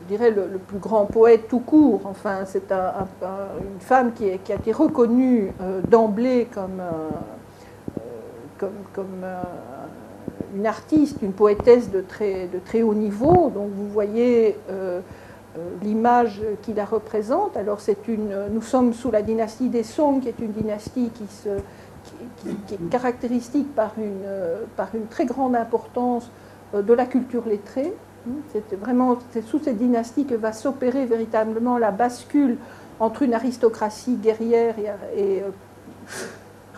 [0.08, 2.00] dirais, le, plus grand poète tout court.
[2.04, 9.24] Enfin, c'est une femme qui, a été reconnue euh, d'emblée comme, euh, comme
[10.56, 13.50] une artiste, une poétesse de très, haut niveau.
[13.54, 15.00] Donc vous voyez euh,
[15.82, 17.56] l'image qui la représente.
[17.56, 21.24] Alors c'est une, nous sommes sous la dynastie des Song, qui est une dynastie qui,
[22.48, 26.30] est caractéristique par une très grande importance
[26.74, 27.92] de la culture lettrée.
[28.52, 32.58] C'est vraiment sous cette dynastie que va s'opérer véritablement la bascule
[33.00, 34.74] entre une aristocratie guerrière
[35.16, 35.50] et, euh,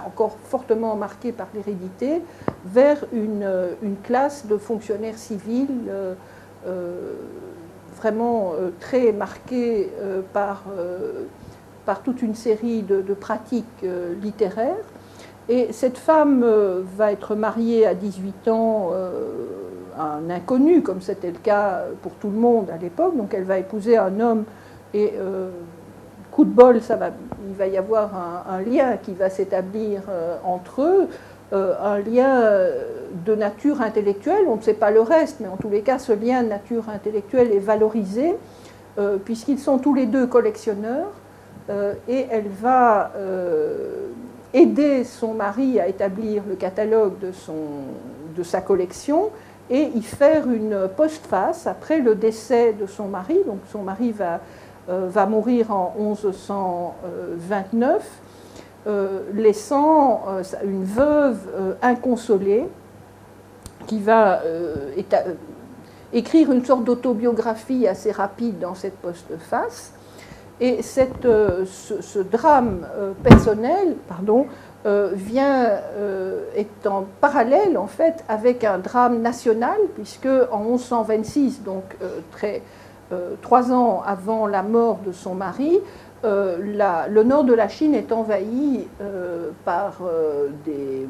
[0.05, 2.23] encore fortement marquée par l'hérédité,
[2.65, 6.15] vers une, euh, classe de fonctionnaires civils euh,
[7.97, 9.91] vraiment très marquée
[10.33, 10.65] par,
[12.05, 13.85] toute une série de, de pratiques
[14.23, 14.85] littéraires.
[15.49, 16.45] Et cette femme
[16.97, 18.93] va être mariée à 18 ans
[20.01, 23.17] un inconnu, comme c'était le cas pour tout le monde à l'époque.
[23.17, 24.45] Donc elle va épouser un homme
[24.95, 25.51] et euh,
[26.31, 26.81] coup de bol,
[27.49, 28.11] il va y avoir
[28.49, 31.09] un, lien qui va s'établir euh, entre eux,
[31.53, 32.43] euh, un lien
[33.27, 34.45] de nature intellectuelle.
[34.49, 36.89] On ne sait pas le reste, mais en tous les cas, ce lien de nature
[36.89, 38.37] intellectuelle est valorisé
[39.25, 41.09] puisqu'ils sont tous les deux collectionneurs
[41.71, 43.13] et elle va
[44.53, 49.31] aider son mari à établir le catalogue de sa collection
[49.71, 53.39] et y faire une postface après le décès de son mari.
[53.47, 54.41] Donc son mari va,
[54.89, 58.03] euh, va mourir en 1129,
[58.87, 61.39] euh, laissant euh, une veuve
[61.83, 62.67] inconsolée
[63.87, 64.41] qui va
[66.13, 69.93] écrire une sorte d'autobiographie assez rapide dans cette postface.
[70.61, 71.27] Et cette,
[71.67, 72.87] ce, drame
[73.23, 74.47] personnel pardon,
[74.87, 81.63] euh, vient, euh, est en parallèle en fait avec un drame national, puisque en 1126,
[81.63, 82.63] donc euh, très,
[83.43, 85.81] trois ans avant la mort de son mari,
[86.23, 88.87] le nord de la Chine est envahi
[89.65, 90.01] par
[90.65, 91.09] des,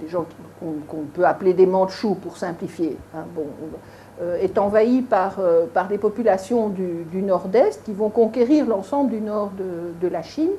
[0.00, 0.24] des, gens
[0.58, 2.96] qu'on peut appeler des Mandchous pour simplifier.
[3.14, 3.24] Hein,
[4.40, 5.38] est envahi par,
[5.72, 9.50] par des populations du, nord-est qui vont conquérir l'ensemble du nord
[10.00, 10.50] de, la Chine.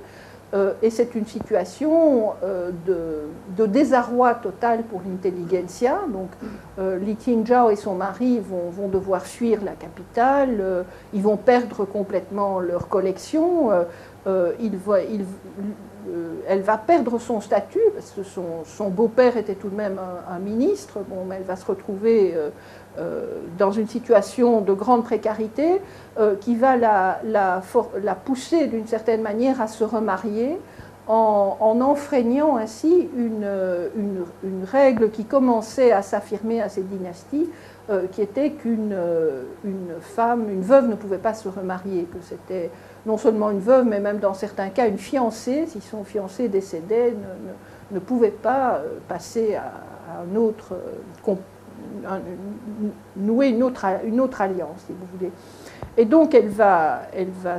[0.53, 5.99] Euh, et c'est une situation euh, de, désarroi total pour l'intelligentsia.
[6.11, 6.29] Donc,
[6.79, 12.59] euh, Li Qingzhao et son mari vont, devoir fuir la capitale, ils vont perdre complètement
[12.59, 13.69] leur collection,
[14.25, 14.71] il
[16.47, 20.99] elle va perdre son statut, parce que son, beau-père était tout de même un, ministre,
[21.07, 22.35] bon, mais elle va se retrouver
[23.57, 25.81] dans une situation de grande précarité.
[26.19, 27.61] Euh, qui va la,
[28.25, 30.59] pousser d'une certaine manière à se remarier
[31.07, 33.47] en, en enfreignant ainsi une,
[34.69, 37.49] règle qui commençait à s'affirmer à cette dynastie,
[37.89, 38.93] euh, qui était qu'une
[39.63, 42.69] une femme, une veuve ne pouvait pas se remarier, que c'était
[43.05, 47.15] non seulement une veuve, mais même dans certains cas une fiancée, si son fiancé décédait,
[47.91, 49.71] ne, pouvait pas euh, passer à,
[50.21, 50.75] un autre,
[53.15, 53.85] nouer une autre,
[54.41, 55.31] alliance, si vous voulez.
[55.97, 57.01] Et donc elle va,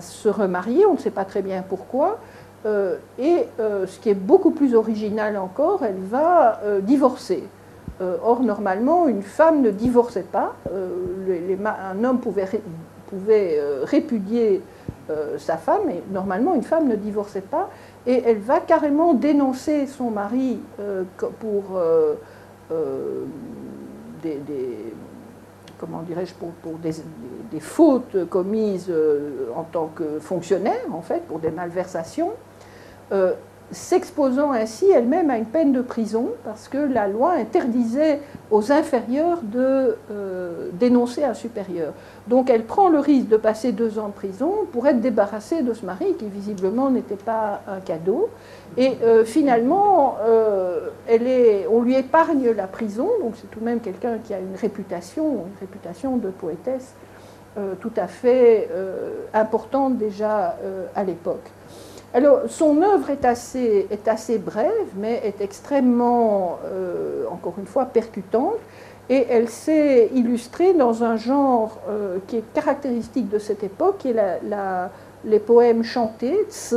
[0.01, 2.19] se remarier, on ne sait pas très bien pourquoi.
[2.65, 7.45] Euh, et euh, ce qui est beaucoup plus original encore, elle va euh, divorcer.
[8.01, 10.55] or, normalement, une femme ne divorçait pas.
[10.67, 12.49] un homme pouvait,
[13.09, 14.61] pouvait répudier
[15.39, 17.71] sa femme, et normalement, une femme ne divorçait pas.
[18.07, 20.59] Et elle va carrément dénoncer son mari
[21.39, 21.79] pour
[24.23, 24.95] des,
[25.79, 31.51] comment dirais-je, pour, des, fautes commises euh, en tant que fonctionnaire, en fait, pour des
[31.51, 32.33] malversations,
[33.11, 33.35] euh,
[33.73, 38.21] s'exposant ainsi elle-même à une peine de prison, parce que la loi interdisait
[38.51, 39.97] aux inférieurs de
[40.75, 41.93] dénoncer un supérieur.
[42.29, 45.73] Donc elle prend le risque de passer deux ans en prison pour être débarrassée de
[45.75, 48.29] ce mari qui visiblement n'était pas un cadeau.
[48.77, 48.93] Et
[49.25, 50.17] finalement,
[51.09, 54.39] elle est, on lui épargne la prison, donc c'est tout de même quelqu'un qui a
[54.39, 56.95] une réputation, une réputation de poétesse
[57.81, 58.69] tout à fait
[59.35, 60.57] importante déjà
[60.95, 61.51] à l'époque.
[62.15, 67.87] Alors, son œuvre est assez, est assez brève, mais est extrêmement, euh, encore une fois,
[67.87, 68.59] percutante.
[69.09, 74.11] Et elle s'est illustrée dans un genre euh, qui est caractéristique de cette époque, qui
[74.11, 74.91] est la,
[75.25, 76.75] les poèmes chantés, tse,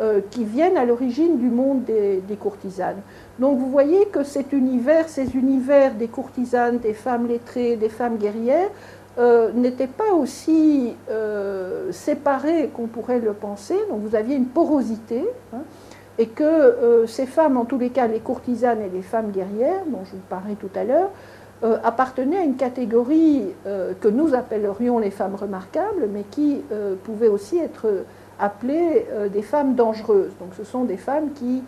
[0.00, 3.00] euh, qui viennent à l'origine du monde des, des, courtisanes.
[3.40, 8.16] Donc vous voyez que cet univers, ces univers des courtisanes, des femmes lettrées, des femmes
[8.16, 8.70] guerrières,
[9.18, 13.74] euh, n'était pas aussi euh, séparés qu'on pourrait le penser.
[13.90, 15.24] Donc vous aviez une porosité.
[15.52, 15.62] Hein,
[16.20, 19.82] et que euh, ces femmes, en tous les cas les courtisanes et les femmes guerrières,
[19.86, 21.10] dont je vous parlais tout à l'heure,
[21.82, 26.62] appartenaient à une catégorie que nous appellerions les femmes remarquables, mais qui
[27.02, 28.04] pouvaient aussi être
[28.38, 30.30] appelées des femmes dangereuses.
[30.38, 31.64] Donc ce sont des femmes qui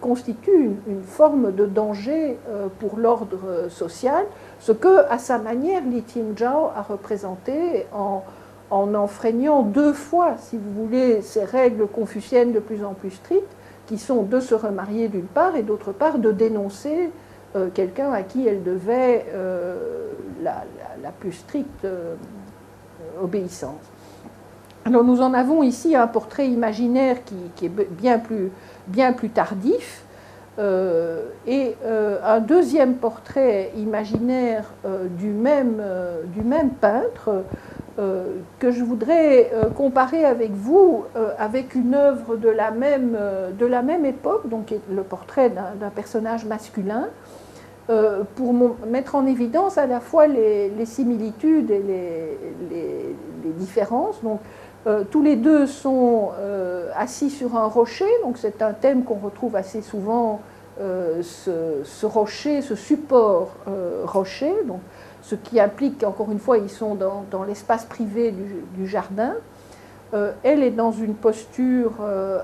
[0.00, 2.36] constituent une, forme de danger
[2.78, 4.24] pour l'ordre social,
[4.60, 8.22] ce que, à sa manière, Li Tingzhao a représenté en,
[8.70, 13.56] en enfreignant deux fois, si vous voulez, ces règles confuciennes de plus en plus strictes,
[13.86, 17.10] qui sont de se remarier d'une part et d'autre part de dénoncer
[17.56, 20.08] euh, quelqu'un à qui elle devait euh,
[20.42, 20.64] la,
[21.20, 22.14] plus stricte euh,
[23.22, 23.93] obéissance.
[24.86, 28.50] Alors nous en avons ici un portrait imaginaire qui, est bien plus,
[28.86, 30.04] bien plus tardif,
[30.58, 35.82] euh, et euh, un deuxième portrait imaginaire euh, du, même,
[36.26, 37.44] du, même, peintre
[38.58, 41.04] que je voudrais comparer avec vous
[41.38, 43.16] avec une œuvre de la même,
[43.56, 47.06] de la même époque, donc le portrait d'un personnage masculin,
[47.86, 48.52] pour
[48.88, 54.20] mettre en évidence à la fois les, similitudes et les, les, les différences.
[54.24, 54.40] Donc,
[55.10, 56.30] tous les deux sont
[56.94, 60.40] assis sur un rocher, donc c'est un thème qu'on retrouve assez souvent
[60.80, 64.52] euh, ce, rocher, ce support euh, rocher,
[65.22, 68.34] ce qui implique qu'encore une fois, ils sont dans, l'espace privé
[68.76, 69.34] du, jardin.
[70.14, 71.92] Euh, elle est dans une posture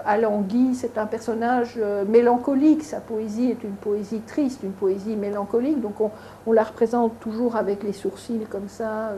[0.05, 1.79] alanguie, c'est un personnage
[2.09, 6.13] mélancolique, sa poésie est une poésie triste, une poésie mélancolique, donc on,
[6.47, 9.11] on la représente toujours avec les sourcils comme ça,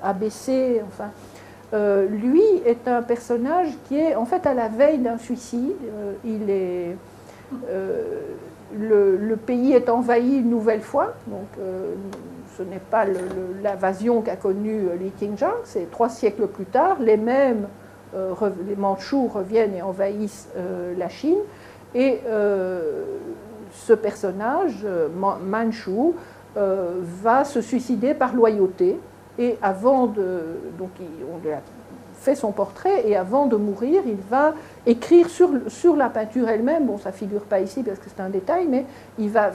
[0.00, 1.10] abaissés, enfin.
[1.72, 5.76] Lui est un personnage qui est en fait à la veille d'un suicide.
[6.24, 6.96] il est
[8.78, 11.14] le, pays est envahi une nouvelle fois,
[11.58, 11.94] euh,
[12.56, 13.04] ce n'est pas
[13.62, 17.66] l'invasion qu'a connue euh, Li Qingzhang, c'est trois siècles plus tard, les mêmes,
[18.14, 18.32] euh,
[18.68, 20.48] les Mandchous reviennent et envahissent
[20.96, 21.38] la Chine,
[21.94, 22.20] et
[23.72, 26.14] ce personnage, Manchu,
[26.54, 28.98] va se suicider par loyauté,
[29.40, 30.42] et avant de...
[30.78, 31.40] Donc on
[32.14, 34.52] fait son portrait et avant de mourir, il va
[34.86, 38.28] écrire sur, sur la peinture elle-même, bon ça figure pas ici parce que c'est un
[38.28, 38.84] détail, mais
[39.18, 39.50] il va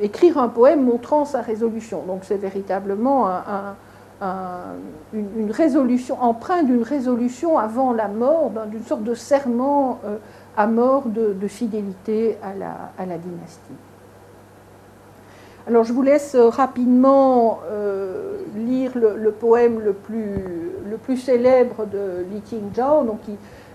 [0.00, 2.02] écrire un poème montrant sa résolution.
[2.06, 3.28] Donc c'est véritablement
[5.12, 10.18] une, résolution, empreinte d'une résolution avant la mort, d'une sorte de serment euh,
[10.56, 13.87] à mort de, fidélité à la, à la, dynastie.
[15.68, 20.42] Alors je vous laisse rapidement euh, lire le, poème le plus,
[20.88, 23.18] le plus célèbre de Li Qingzhao, donc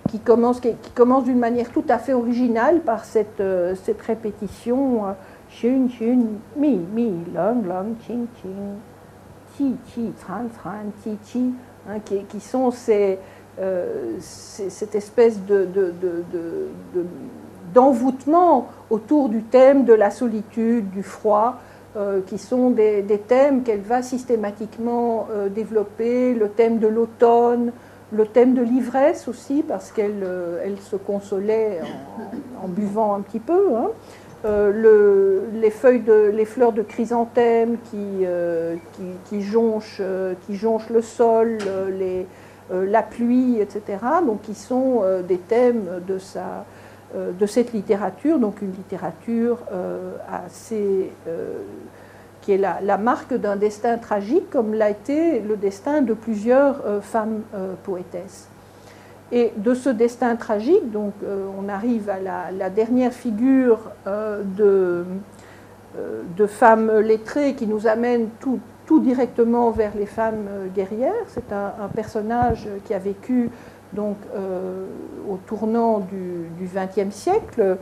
[0.09, 5.03] qui, commence, qui, commence d'une manière tout à fait originale par cette, euh, cette répétition
[5.51, 6.21] Xun, Xun,
[6.57, 8.73] Mi, Mi, Long, Long, Qing, Qing,
[9.55, 11.53] Qi, Qi, Tran, Tran, Qi, Qi,
[11.87, 13.19] hein, qui, qui, sont ces,
[13.59, 15.93] euh, cette espèce de, de,
[17.71, 21.59] d'envoûtement autour du thème de la solitude, du froid,
[21.95, 27.71] euh, qui sont des, thèmes qu'elle va systématiquement euh, développer, le thème de l'automne,
[28.11, 31.81] le thème de l'ivresse aussi, parce qu'elle euh, elle se consolait
[32.63, 33.75] en, buvant un petit peu.
[33.75, 33.91] Hein.
[35.53, 38.25] les, feuilles de, les fleurs de chrysanthème qui,
[39.29, 40.01] qui, jonchent,
[40.47, 41.59] qui jonchent le sol,
[42.71, 43.99] la pluie, etc.
[44.25, 46.65] Donc, qui sont des thèmes de sa,
[47.15, 51.59] de cette littérature, donc une littérature euh, assez, euh,
[52.41, 57.41] qui est la, marque d'un destin tragique, comme l'a été le destin de plusieurs femmes
[57.83, 58.47] poétesses.
[59.31, 61.13] Et de ce destin tragique, donc,
[61.57, 62.19] on arrive à
[62.51, 65.05] la, dernière figure de,
[66.35, 68.59] de femmes lettrées qui nous amène tout,
[68.99, 71.13] directement vers les femmes guerrières.
[71.27, 73.49] C'est un, personnage qui a vécu
[73.95, 74.85] donc, euh,
[75.29, 77.77] au tournant du XXe siècle,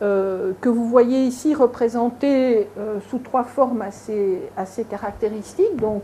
[0.00, 2.68] que vous voyez ici représenté
[3.08, 5.76] sous trois formes assez, assez caractéristiques.
[5.76, 6.02] Donc,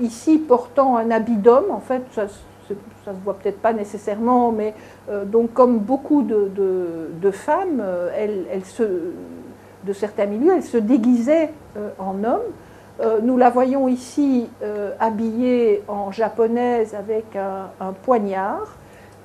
[0.00, 4.74] ici portant un habit d'homme, en fait, ça, ça se voit peut-être pas nécessairement, mais
[5.26, 7.80] donc comme beaucoup de, femmes,
[8.16, 8.82] elles, se,
[9.84, 11.52] de certains milieux, elles se déguisaient
[11.98, 12.42] en homme.
[12.98, 18.76] Euh, nous la voyons ici euh, habillée en japonaise avec un, poignard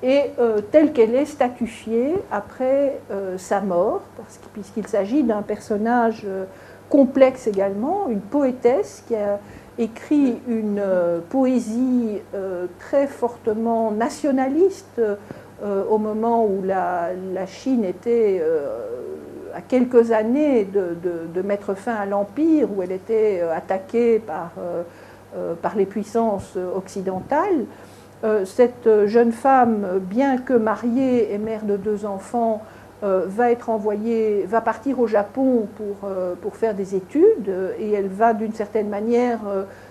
[0.02, 3.00] et euh, telle qu'elle est statufiée après
[3.38, 4.02] sa mort,
[4.52, 6.26] puisqu'il s'agit d'un personnage
[6.90, 9.38] complexe également, une poétesse qui a
[9.78, 10.82] écrit une
[11.30, 12.20] poésie
[12.78, 15.00] très fortement nationaliste
[15.64, 18.42] au moment où la, la Chine était
[19.54, 24.82] à quelques années de, mettre fin à l'Empire, où elle était euh, attaquée par, euh,
[25.36, 27.64] euh, par les puissances occidentales.
[28.44, 32.62] Cette jeune femme, bien que mariée et mère de deux enfants,
[33.02, 35.66] va être envoyée, va partir au Japon
[36.40, 39.40] pour, faire des études et elle va d'une certaine manière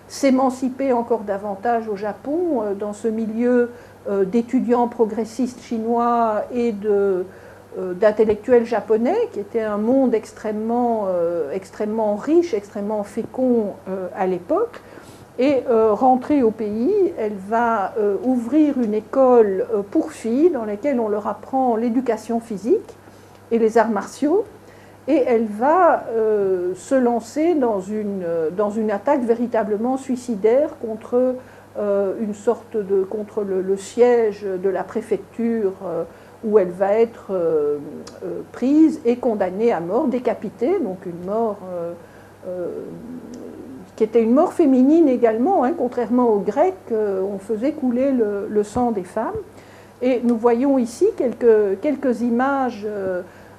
[0.07, 3.71] s'émanciper encore davantage au Japon dans ce milieu
[4.09, 7.25] d'étudiants progressistes chinois et de,
[7.77, 14.81] d'intellectuels japonais, qui était un monde extrêmement, euh, extrêmement riche, extrêmement fécond euh, à l'époque.
[15.39, 21.25] Et rentrée au pays, elle va ouvrir une école pour filles dans laquelle on leur
[21.25, 22.95] apprend l'éducation physique
[23.49, 24.45] et les arts martiaux.
[25.07, 26.03] Et elle va
[26.75, 31.35] se lancer dans une, dans une attaque véritablement suicidaire contre
[31.79, 35.73] une sorte de contre le, siège de la préfecture
[36.43, 37.77] où elle va être euh,
[38.23, 41.59] euh, prise et condamnée à mort, décapitée, donc une mort
[42.47, 42.67] euh,
[43.95, 48.91] qui était une mort féminine également, hein, contrairement aux Grecs, on faisait couler le, sang
[48.91, 49.35] des femmes.
[50.01, 52.87] Et nous voyons ici quelques, images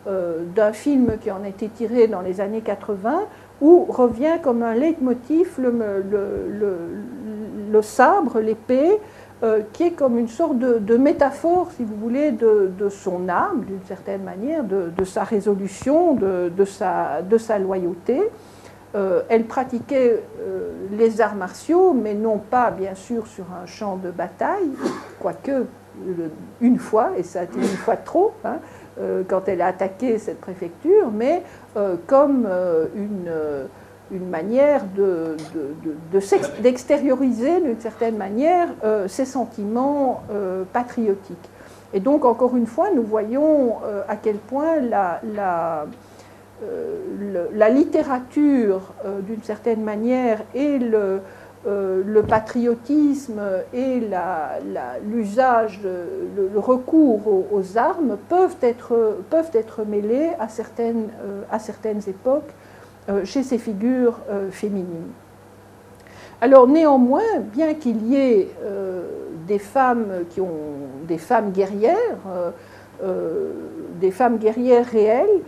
[0.07, 3.21] d'un film qui en a été tiré dans les années 80,
[3.61, 5.73] où revient comme un leitmotiv le,
[7.83, 8.99] sabre, l'épée,
[9.73, 14.23] qui est comme une sorte de, métaphore, si vous voulez, de, son âme, d'une certaine
[14.23, 18.23] manière, de, sa résolution, de, sa, loyauté.
[18.95, 23.97] Euh, elle pratiquait euh, les arts martiaux, mais non pas, bien sûr, sur un champ
[23.97, 24.69] de bataille,
[25.19, 25.65] quoique
[26.61, 28.59] une fois, et ça a été une fois trop, hein,
[29.29, 31.43] quand elle a attaqué cette préfecture, mais
[32.07, 32.47] comme
[32.95, 33.31] une
[34.13, 34.83] une manière
[36.63, 41.49] d'extérioriser de, d'une certaine manière euh, ses sentiments euh, patriotiques.
[41.95, 45.87] Et donc, encore une fois, nous voyons euh, à quel point la, la,
[47.53, 48.93] la littérature,
[49.27, 51.21] d'une certaine manière, et le,
[51.67, 53.41] le patriotisme
[53.75, 54.01] et
[55.05, 61.09] l'usage, le, recours aux, armes peuvent être, peuvent être mêlés à certaines,
[61.51, 62.72] à certaines époques euh,
[63.25, 65.11] chez ces figures euh, féminines.
[66.41, 69.09] Alors néanmoins, bien qu'il y ait euh,
[69.47, 70.51] des femmes qui ont
[71.07, 72.19] des femmes guerrières,
[74.01, 75.41] des femmes guerrières réelles,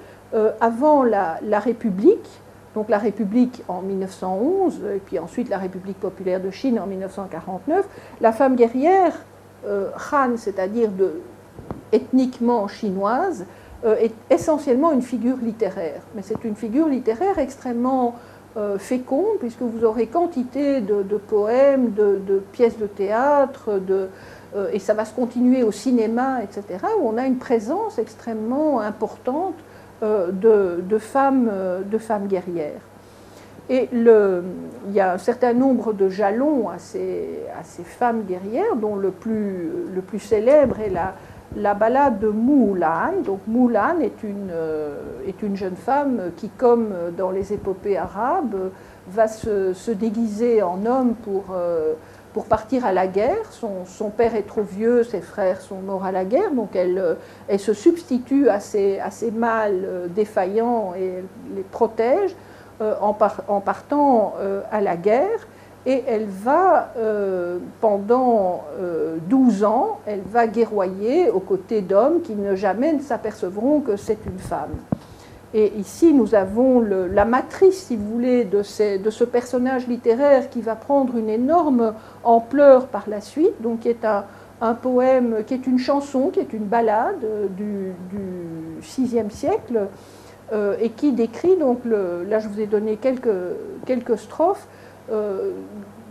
[0.61, 2.29] avant la, République,
[2.75, 7.89] donc la République en 1911, et puis ensuite la République populaire de Chine en 1949,
[8.21, 9.13] la femme guerrière
[9.65, 10.91] Han, c'est-à-dire
[11.93, 16.01] ethniquement chinoise, euh, est essentiellement une figure littéraire.
[16.15, 18.17] Mais c'est une figure littéraire extrêmement
[18.57, 24.95] euh, féconde, puisque vous aurez quantité de, poèmes, de, pièces de théâtre, euh, et ça
[24.95, 29.57] va se continuer au cinéma, etc., où on a une présence extrêmement importante
[30.03, 31.51] de, femmes,
[31.91, 32.81] de guerrières.
[33.71, 37.27] Et il y a un certain nombre de jalons à ces,
[37.83, 41.15] femmes guerrières, dont le plus célèbre est la,
[41.57, 43.23] la balade de Moulan.
[43.25, 44.97] Donc Moulan est une, euh,
[45.27, 48.71] est une jeune femme qui, comme dans les épopées arabes,
[49.09, 51.95] va se, déguiser en homme pour, euh,
[52.33, 53.51] pour partir à la guerre.
[53.51, 57.59] Son, père est trop vieux, ses frères sont morts à la guerre, donc elle, euh,
[57.59, 61.23] se substitue à ces, à ces mâles défaillants et
[61.55, 62.35] les protège
[62.81, 64.35] en, partant
[64.73, 65.47] à la guerre
[65.87, 68.65] et elle va, euh, pendant
[69.29, 73.97] 12 euh, ans, elle va guerroyer aux côtés d'hommes qui ne jamais ne s'apercevront que
[73.97, 74.77] c'est une femme.
[75.53, 80.75] Et ici, nous avons la matrice, si vous voulez, de, ce personnage littéraire qui va
[80.75, 85.79] prendre une énorme ampleur par la suite, donc qui est un, poème, qui est une
[85.79, 87.25] chanson, qui est une ballade
[87.57, 87.93] du,
[88.81, 89.87] VIe siècle,
[90.53, 93.29] euh, et qui décrit, donc là je vous ai donné quelques,
[93.87, 94.67] quelques strophes,
[95.11, 95.53] euh,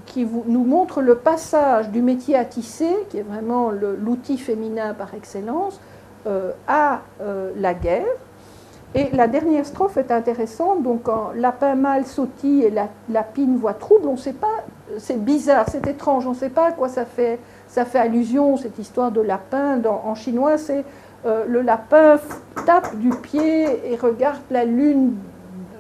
[0.06, 5.14] qui nous montre le passage du métier à tisser, qui est vraiment l'outil féminin par
[5.16, 5.80] excellence,
[6.28, 8.06] euh, à euh, la guerre.
[8.96, 10.84] Et la dernière strophe est intéressante.
[10.84, 14.66] Donc, quand lapin mâle sautille et la lapine voit trouble, on ne sait pas,
[14.98, 18.58] c'est bizarre, c'est étrange, on ne sait pas à quoi ça fait, ça fait allusion,
[18.58, 19.82] cette histoire de lapin.
[19.86, 20.84] en chinois, c'est
[21.26, 22.20] le lapin
[22.66, 25.16] tape du pied et regarde la lune,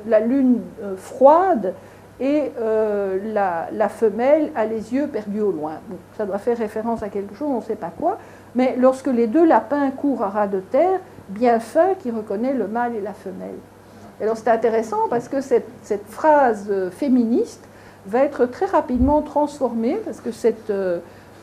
[0.07, 0.61] la lune
[0.95, 1.75] froide
[2.23, 5.73] et euh, la, femelle a les yeux perdus au loin.
[6.17, 8.17] ça doit faire référence à quelque chose, on ne sait pas quoi,
[8.55, 12.67] mais lorsque les deux lapins courent à ras de terre, bien fin qui reconnaît le
[12.67, 13.57] mâle et la femelle.
[14.21, 15.67] alors c'est intéressant parce que cette,
[16.07, 17.67] phrase féministe
[18.07, 20.71] va être très rapidement transformée parce que cette,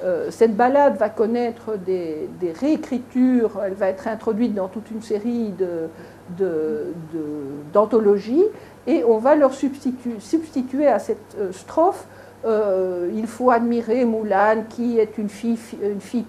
[0.03, 2.29] euh, cette balade va connaître des,
[2.59, 5.53] réécritures, elle va être introduite dans toute une série
[7.75, 8.45] d'anthologies,
[8.87, 12.07] et on va leur substituer, à cette euh, strophe
[12.47, 15.59] euh, il faut admirer Moulane, qui est une fille,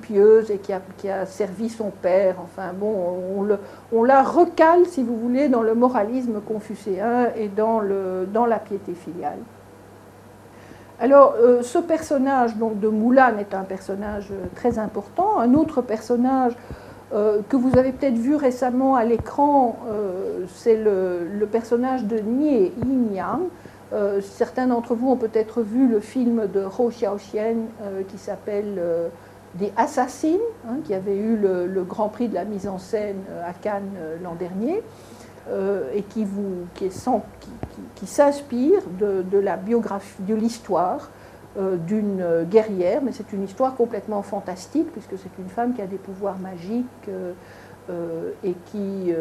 [0.02, 2.36] pieuse et qui a, servi son père.
[2.44, 3.50] Enfin bon,
[3.94, 9.40] on, la recale, si vous voulez, dans le moralisme confucéen et dans la piété filiale.
[11.00, 15.40] Alors, euh, ce personnage donc, de Moulin est un personnage très important.
[15.40, 16.54] Un autre personnage
[17.12, 19.78] que vous avez peut-être vu récemment à l'écran,
[20.56, 24.22] c'est le, personnage de Nie Yin Yang.
[24.22, 27.56] certains d'entre vous ont peut-être vu le film de Hou Xiaoxian
[28.08, 28.82] qui s'appelle
[29.56, 33.52] Des Assassins, hein, qui avait eu le, Grand Prix de la mise en scène à
[33.54, 33.92] Cannes
[34.24, 34.82] l'an dernier.
[35.50, 36.28] Euh, et qui,
[38.06, 41.21] s'inspire de, la biographie, de l'histoire euh,
[41.58, 45.98] d'une guerrière, mais c'est une histoire complètement fantastique, puisque c'est une femme qui a des
[45.98, 49.14] pouvoirs magiques euh, et qui,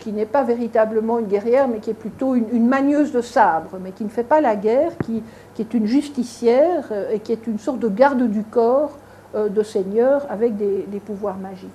[0.00, 3.92] qui n'est pas véritablement une guerrière, mais qui est plutôt une, manieuse de sabre, mais
[3.92, 5.22] qui ne fait pas la guerre, qui,
[5.54, 8.98] qui est une justicière et qui est une sorte de garde du corps
[9.34, 11.70] de seigneur avec des pouvoirs magiques.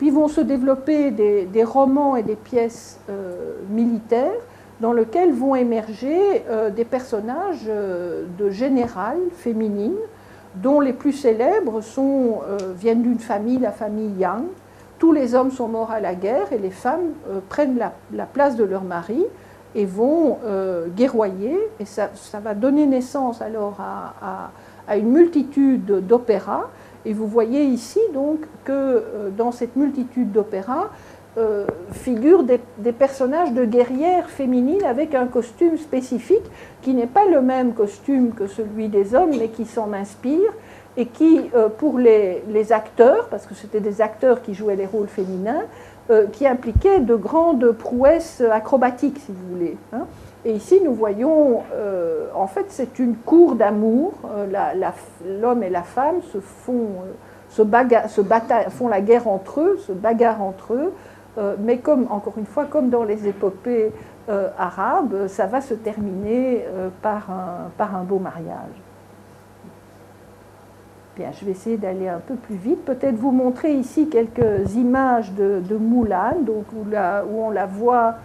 [0.00, 4.40] Puis vont se développer des, romans et des pièces euh, militaires
[4.80, 9.98] dans lesquels vont émerger euh, des personnages euh, de générales féminines,
[10.56, 12.40] dont les plus célèbres sont,
[12.76, 14.42] viennent d'une famille, la famille Yang.
[14.98, 17.12] Tous les hommes sont morts à la guerre et les femmes
[17.48, 19.24] prennent la, place de leur mari
[19.76, 20.38] et vont
[20.96, 21.56] guerroyer.
[21.78, 22.10] Et ça,
[22.42, 23.76] va donner naissance alors
[24.88, 26.66] à une multitude d'opéras
[27.04, 30.90] et vous voyez ici donc que euh, dans cette multitude d'opéras
[31.38, 36.42] euh, figurent des, personnages de guerrières féminines avec un costume spécifique
[36.82, 40.52] qui n'est pas le même costume que celui des hommes, mais qui s'en inspire
[40.96, 45.08] et qui, euh, pour les, acteurs, parce que c'était des acteurs qui jouaient les rôles
[45.08, 45.62] féminins,
[46.32, 49.76] qui impliquaient de grandes prouesses acrobatiques, si vous voulez.
[49.92, 50.06] Hein.
[50.44, 54.14] Et ici, nous voyons, euh, en fait, c'est une cour d'amour.
[54.34, 54.46] Euh,
[55.40, 60.42] l'homme et la femme se font, euh, se, font la guerre entre eux, se bagarrent
[60.42, 60.92] entre eux.
[61.58, 63.92] Mais comme, encore une fois, comme dans les épopées
[64.58, 66.64] arabes, ça va se terminer
[67.02, 68.74] par un, par, un, beau mariage.
[71.16, 72.84] Bien, je vais essayer d'aller un peu plus vite.
[72.84, 75.76] Peut-être vous montrer ici quelques images de, de
[76.44, 76.84] donc où,
[77.36, 78.16] on la voit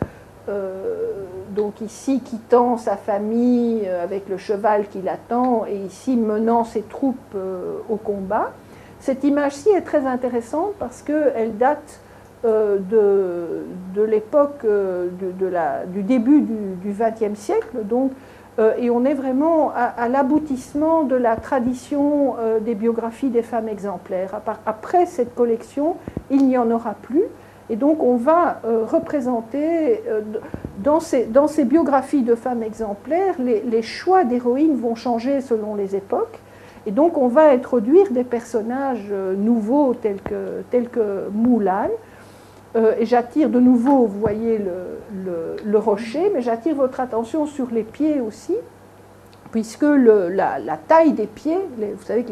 [1.56, 6.84] donc ici quittant sa famille euh, avec le cheval qui l'attend et ici menant ses
[6.84, 8.52] troupes euh, au combat.
[9.00, 12.00] Cette image-ci est très intéressante parce qu'elle date
[12.46, 12.78] euh,
[13.96, 14.66] de, l'époque
[15.88, 18.12] du début du XXe siècle, donc,
[18.78, 24.40] et on est vraiment à, l'aboutissement de la tradition des biographies des femmes exemplaires.
[24.66, 25.96] Après cette collection,
[26.30, 27.24] il n'y en aura plus.
[27.70, 30.02] Et donc on va représenter
[30.84, 35.96] dans ces, dans ces, biographies de femmes exemplaires, les, choix d'héroïnes vont changer selon les
[35.96, 36.40] époques.
[36.86, 41.90] Et donc on va introduire des personnages euh, nouveaux tels que, tels que Moulin.
[42.76, 47.84] Euh, et j'attire de nouveau, vous voyez le, rocher, mais j'attire votre attention sur les
[47.84, 48.56] pieds aussi,
[49.52, 52.32] puisque la, taille des pieds, vous savez que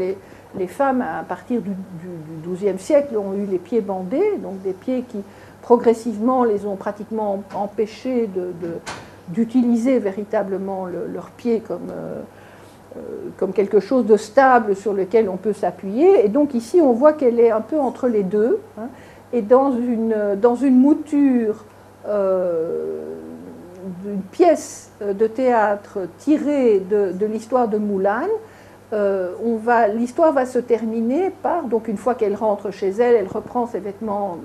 [0.58, 1.72] les, femmes à partir du,
[2.48, 5.20] XIIe siècle ont eu les pieds bandés, donc des pieds qui,
[5.62, 8.30] progressivement les ont pratiquement empêchés
[9.30, 12.22] d'utiliser véritablement leurs pieds euh,
[12.96, 13.00] euh,
[13.38, 16.26] comme quelque chose de stable sur lequel on peut s'appuyer.
[16.26, 18.60] Et donc ici, on voit qu'elle est un peu entre les deux.
[19.34, 21.66] Et dans une, dans une mouture
[22.08, 23.16] euh,
[24.04, 28.28] d'une pièce de théâtre tirée de, l'histoire de Moulin,
[28.94, 29.32] euh,
[29.96, 33.80] l'histoire va se terminer par, donc une fois qu'elle rentre chez elle, elle reprend ses
[33.80, 34.38] vêtements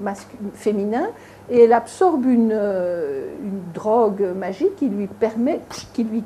[0.55, 1.09] féminins
[1.51, 5.61] et elle absorbe une, euh, une, drogue magique qui lui permet,
[5.93, 6.25] qui lui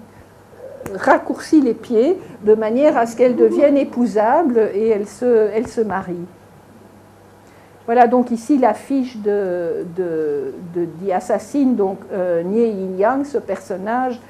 [0.95, 5.81] raccourcit les pieds de manière à ce qu'elle devienne épousable et elle se, elle se
[5.81, 6.27] marie.
[7.87, 10.53] Voilà donc ici l'affiche de, de,
[11.75, 14.21] donc euh, Nie Yin Yang, ce personnage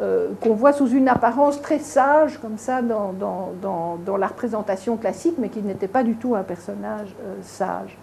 [0.00, 5.48] euh, qu'on voit sous une apparence très sage, comme ça, dans, la représentation classique, mais
[5.48, 7.96] qui n'était pas du tout un personnage euh, sage.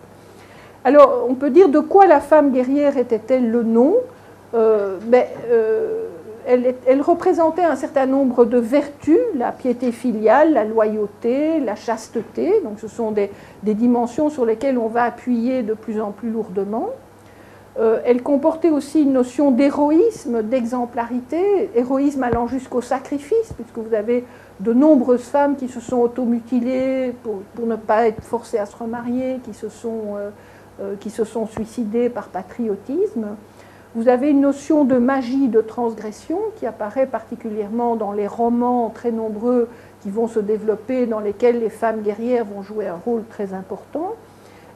[0.84, 3.96] Alors, on peut dire de quoi la femme guerrière était-elle le nom?
[5.10, 5.30] Mais,
[6.46, 12.88] elle, représentait un certain nombre de vertus, la piété filiale, la loyauté, la chasteté, ce
[12.88, 13.32] sont des,
[13.64, 16.90] dimensions sur lesquelles on va appuyer de plus en plus lourdement.
[17.78, 24.24] Euh, elle comportait aussi une notion d'héroïsme, d'exemplarité, héroïsme allant jusqu'au sacrifice, puisque vous avez
[24.62, 28.78] de nombreuses femmes qui se sont automutilées pour, pour ne pas être forcées à se
[28.78, 30.30] remarier, qui se sont, euh,
[30.80, 33.36] euh, qui se sont suicidées par patriotisme.
[33.96, 39.12] Vous avez une notion de magie de transgression qui apparaît particulièrement dans les romans très
[39.12, 39.70] nombreux
[40.02, 44.16] qui vont se développer, dans lesquels les femmes guerrières vont jouer un rôle très important.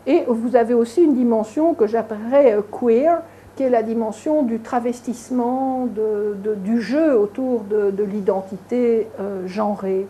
[0.08, 3.22] Et vous avez aussi une dimension que j'appellerais euh, queer,
[3.58, 5.90] qui est la dimension du travestissement,
[6.64, 10.08] du jeu autour de, l'identité euh, genrée.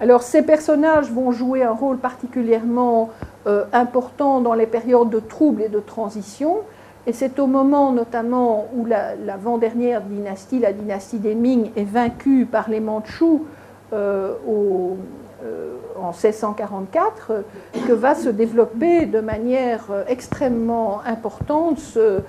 [0.00, 3.10] Alors ces personnages vont jouer un rôle particulièrement
[3.46, 6.58] euh, important dans les périodes de troubles et de transition,
[7.06, 12.68] et c'est au moment notamment où l'avant-dernière dynastie, la dynastie des Ming, est vaincue par
[12.68, 13.44] les Mandchous
[13.92, 14.96] au,
[15.44, 17.44] euh, en 1644
[17.86, 22.20] que va se développer de manière euh, extrêmement importante euh,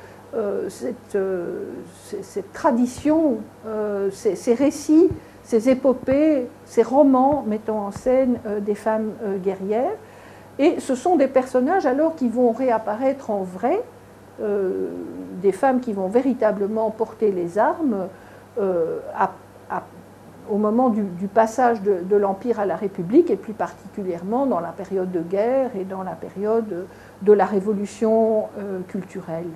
[0.69, 1.17] cette,
[2.53, 3.37] tradition,
[4.11, 5.09] ces, récits,
[5.43, 9.11] ces épopées, ces romans mettant en scène des femmes
[9.43, 9.95] guerrières.
[10.59, 13.81] Et ce sont des personnages alors qui vont réapparaître en vrai,
[14.39, 18.07] des femmes qui vont véritablement porter les armes
[18.59, 19.31] à
[20.49, 25.11] au moment du, passage de, l'Empire à la République, et plus particulièrement dans la période
[25.11, 26.87] de guerre et dans la période
[27.21, 29.47] de la révolution euh, culturelle.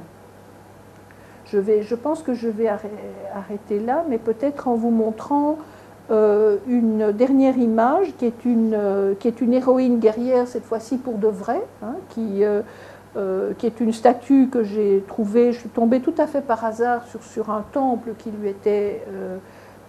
[1.46, 5.58] Je, vais, je, pense que je vais arrêter là, mais peut-être en vous montrant
[6.10, 10.98] euh, une dernière image qui est une, euh, qui est une héroïne guerrière, cette fois-ci
[10.98, 12.44] pour de vrai, hein, qui,
[13.58, 17.04] qui, est une statue que j'ai trouvée, je suis tombée tout à fait par hasard
[17.22, 19.02] sur, un temple qui lui était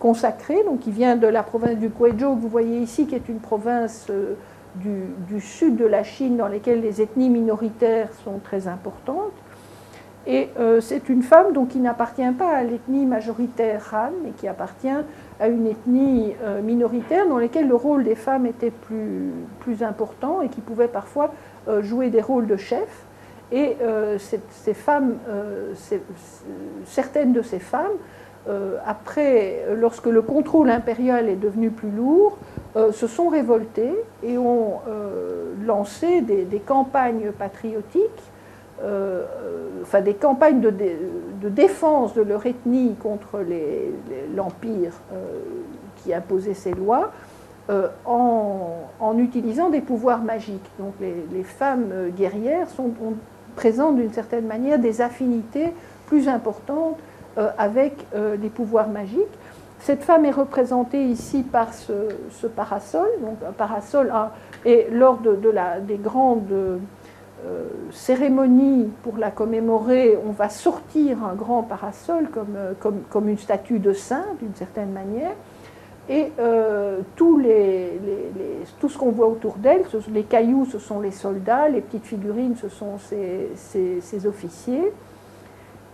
[0.03, 3.29] consacré, donc qui vient de la province du Guizhou, que vous voyez ici, qui est
[3.29, 4.35] une province euh,
[4.75, 9.31] du, sud de la Chine dans laquelle les ethnies minoritaires sont très importantes.
[10.27, 14.49] Et euh, c'est une femme donc, qui n'appartient pas à l'ethnie majoritaire Han, mais qui
[14.49, 14.89] appartient
[15.39, 18.73] à une ethnie euh, minoritaire dans laquelle le rôle des femmes était
[19.61, 21.33] plus important et qui pouvait parfois
[21.81, 23.05] jouer des rôles de chef.
[23.53, 23.77] Et
[24.19, 25.17] ces femmes,
[26.87, 27.99] certaines de ces femmes
[28.49, 32.39] euh, après, lorsque le contrôle impérial est devenu plus lourd,
[32.75, 33.93] euh, se sont révoltés
[34.23, 38.03] et ont euh, lancé des, campagnes patriotiques,
[39.83, 43.39] enfin des campagnes de, défense de leur ethnie contre
[44.35, 44.93] l'empire
[45.97, 47.13] qui imposait ces lois.
[48.05, 50.69] En, utilisant des pouvoirs magiques.
[50.81, 52.91] Donc les, femmes guerrières sont,
[53.57, 55.73] présentent d'une certaine manière des affinités
[56.07, 56.99] plus importantes
[57.39, 59.39] euh, avec euh, les pouvoirs magiques.
[59.81, 64.13] Cette femme est représentée ici par ce, parasol, donc un parasol,
[64.65, 66.77] et lors de, la, des grandes euh,
[67.91, 73.81] cérémonies pour la commémorer, on va sortir un grand parasol comme, comme, comme une statue
[73.81, 75.33] de saint, d'une certaine manière.
[76.09, 76.33] Et
[77.39, 77.99] les,
[78.81, 79.83] tout ce qu'on voit autour d'elle,
[80.13, 84.93] les cailloux, ce sont les soldats, les petites figurines, ce sont ses officiers.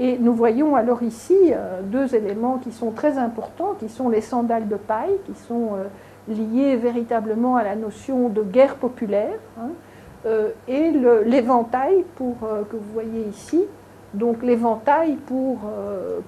[0.00, 4.20] Et nous voyons alors ici euh, deux éléments qui sont très importants, qui sont les
[4.20, 9.70] sandales de paille, qui sont euh, liés véritablement à la notion de guerre populaire, hein,
[10.26, 10.92] euh, et
[11.24, 12.36] l'éventail pour
[12.70, 13.64] que vous voyez ici,
[14.14, 15.58] donc l'éventail pour,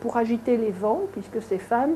[0.00, 1.94] pour agiter les vents, puisque ces femmes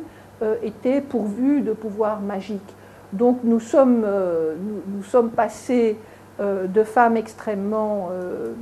[0.62, 2.74] étaient pourvues de pouvoirs magiques.
[3.12, 5.96] Donc nous sommes, nous, nous sommes passés
[6.40, 8.54] euh, de femmes extrêmement, euh,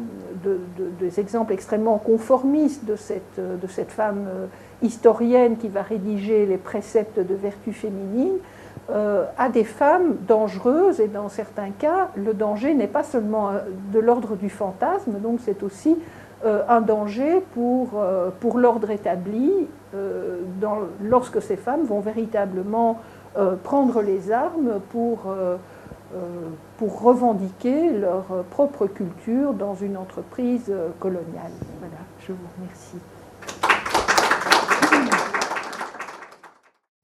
[0.44, 0.60] de,
[1.00, 4.46] des exemples extrêmement conformistes de cette, de cette femme euh,
[4.82, 8.34] historienne qui va rédiger les préceptes de vertu féminine,
[9.38, 13.52] à des femmes dangereuses, et dans certains cas, le danger n'est pas seulement
[13.90, 15.96] de l'ordre du fantasme, donc c'est aussi
[16.44, 18.02] un danger pour,
[18.40, 19.52] pour l'ordre établi,
[20.60, 23.00] dans, lorsque ces femmes vont véritablement
[23.62, 25.26] prendre les armes pour
[26.14, 31.52] euh, pour revendiquer leur propre culture dans une entreprise euh, coloniale.
[31.80, 32.98] Voilà, je vous remercie.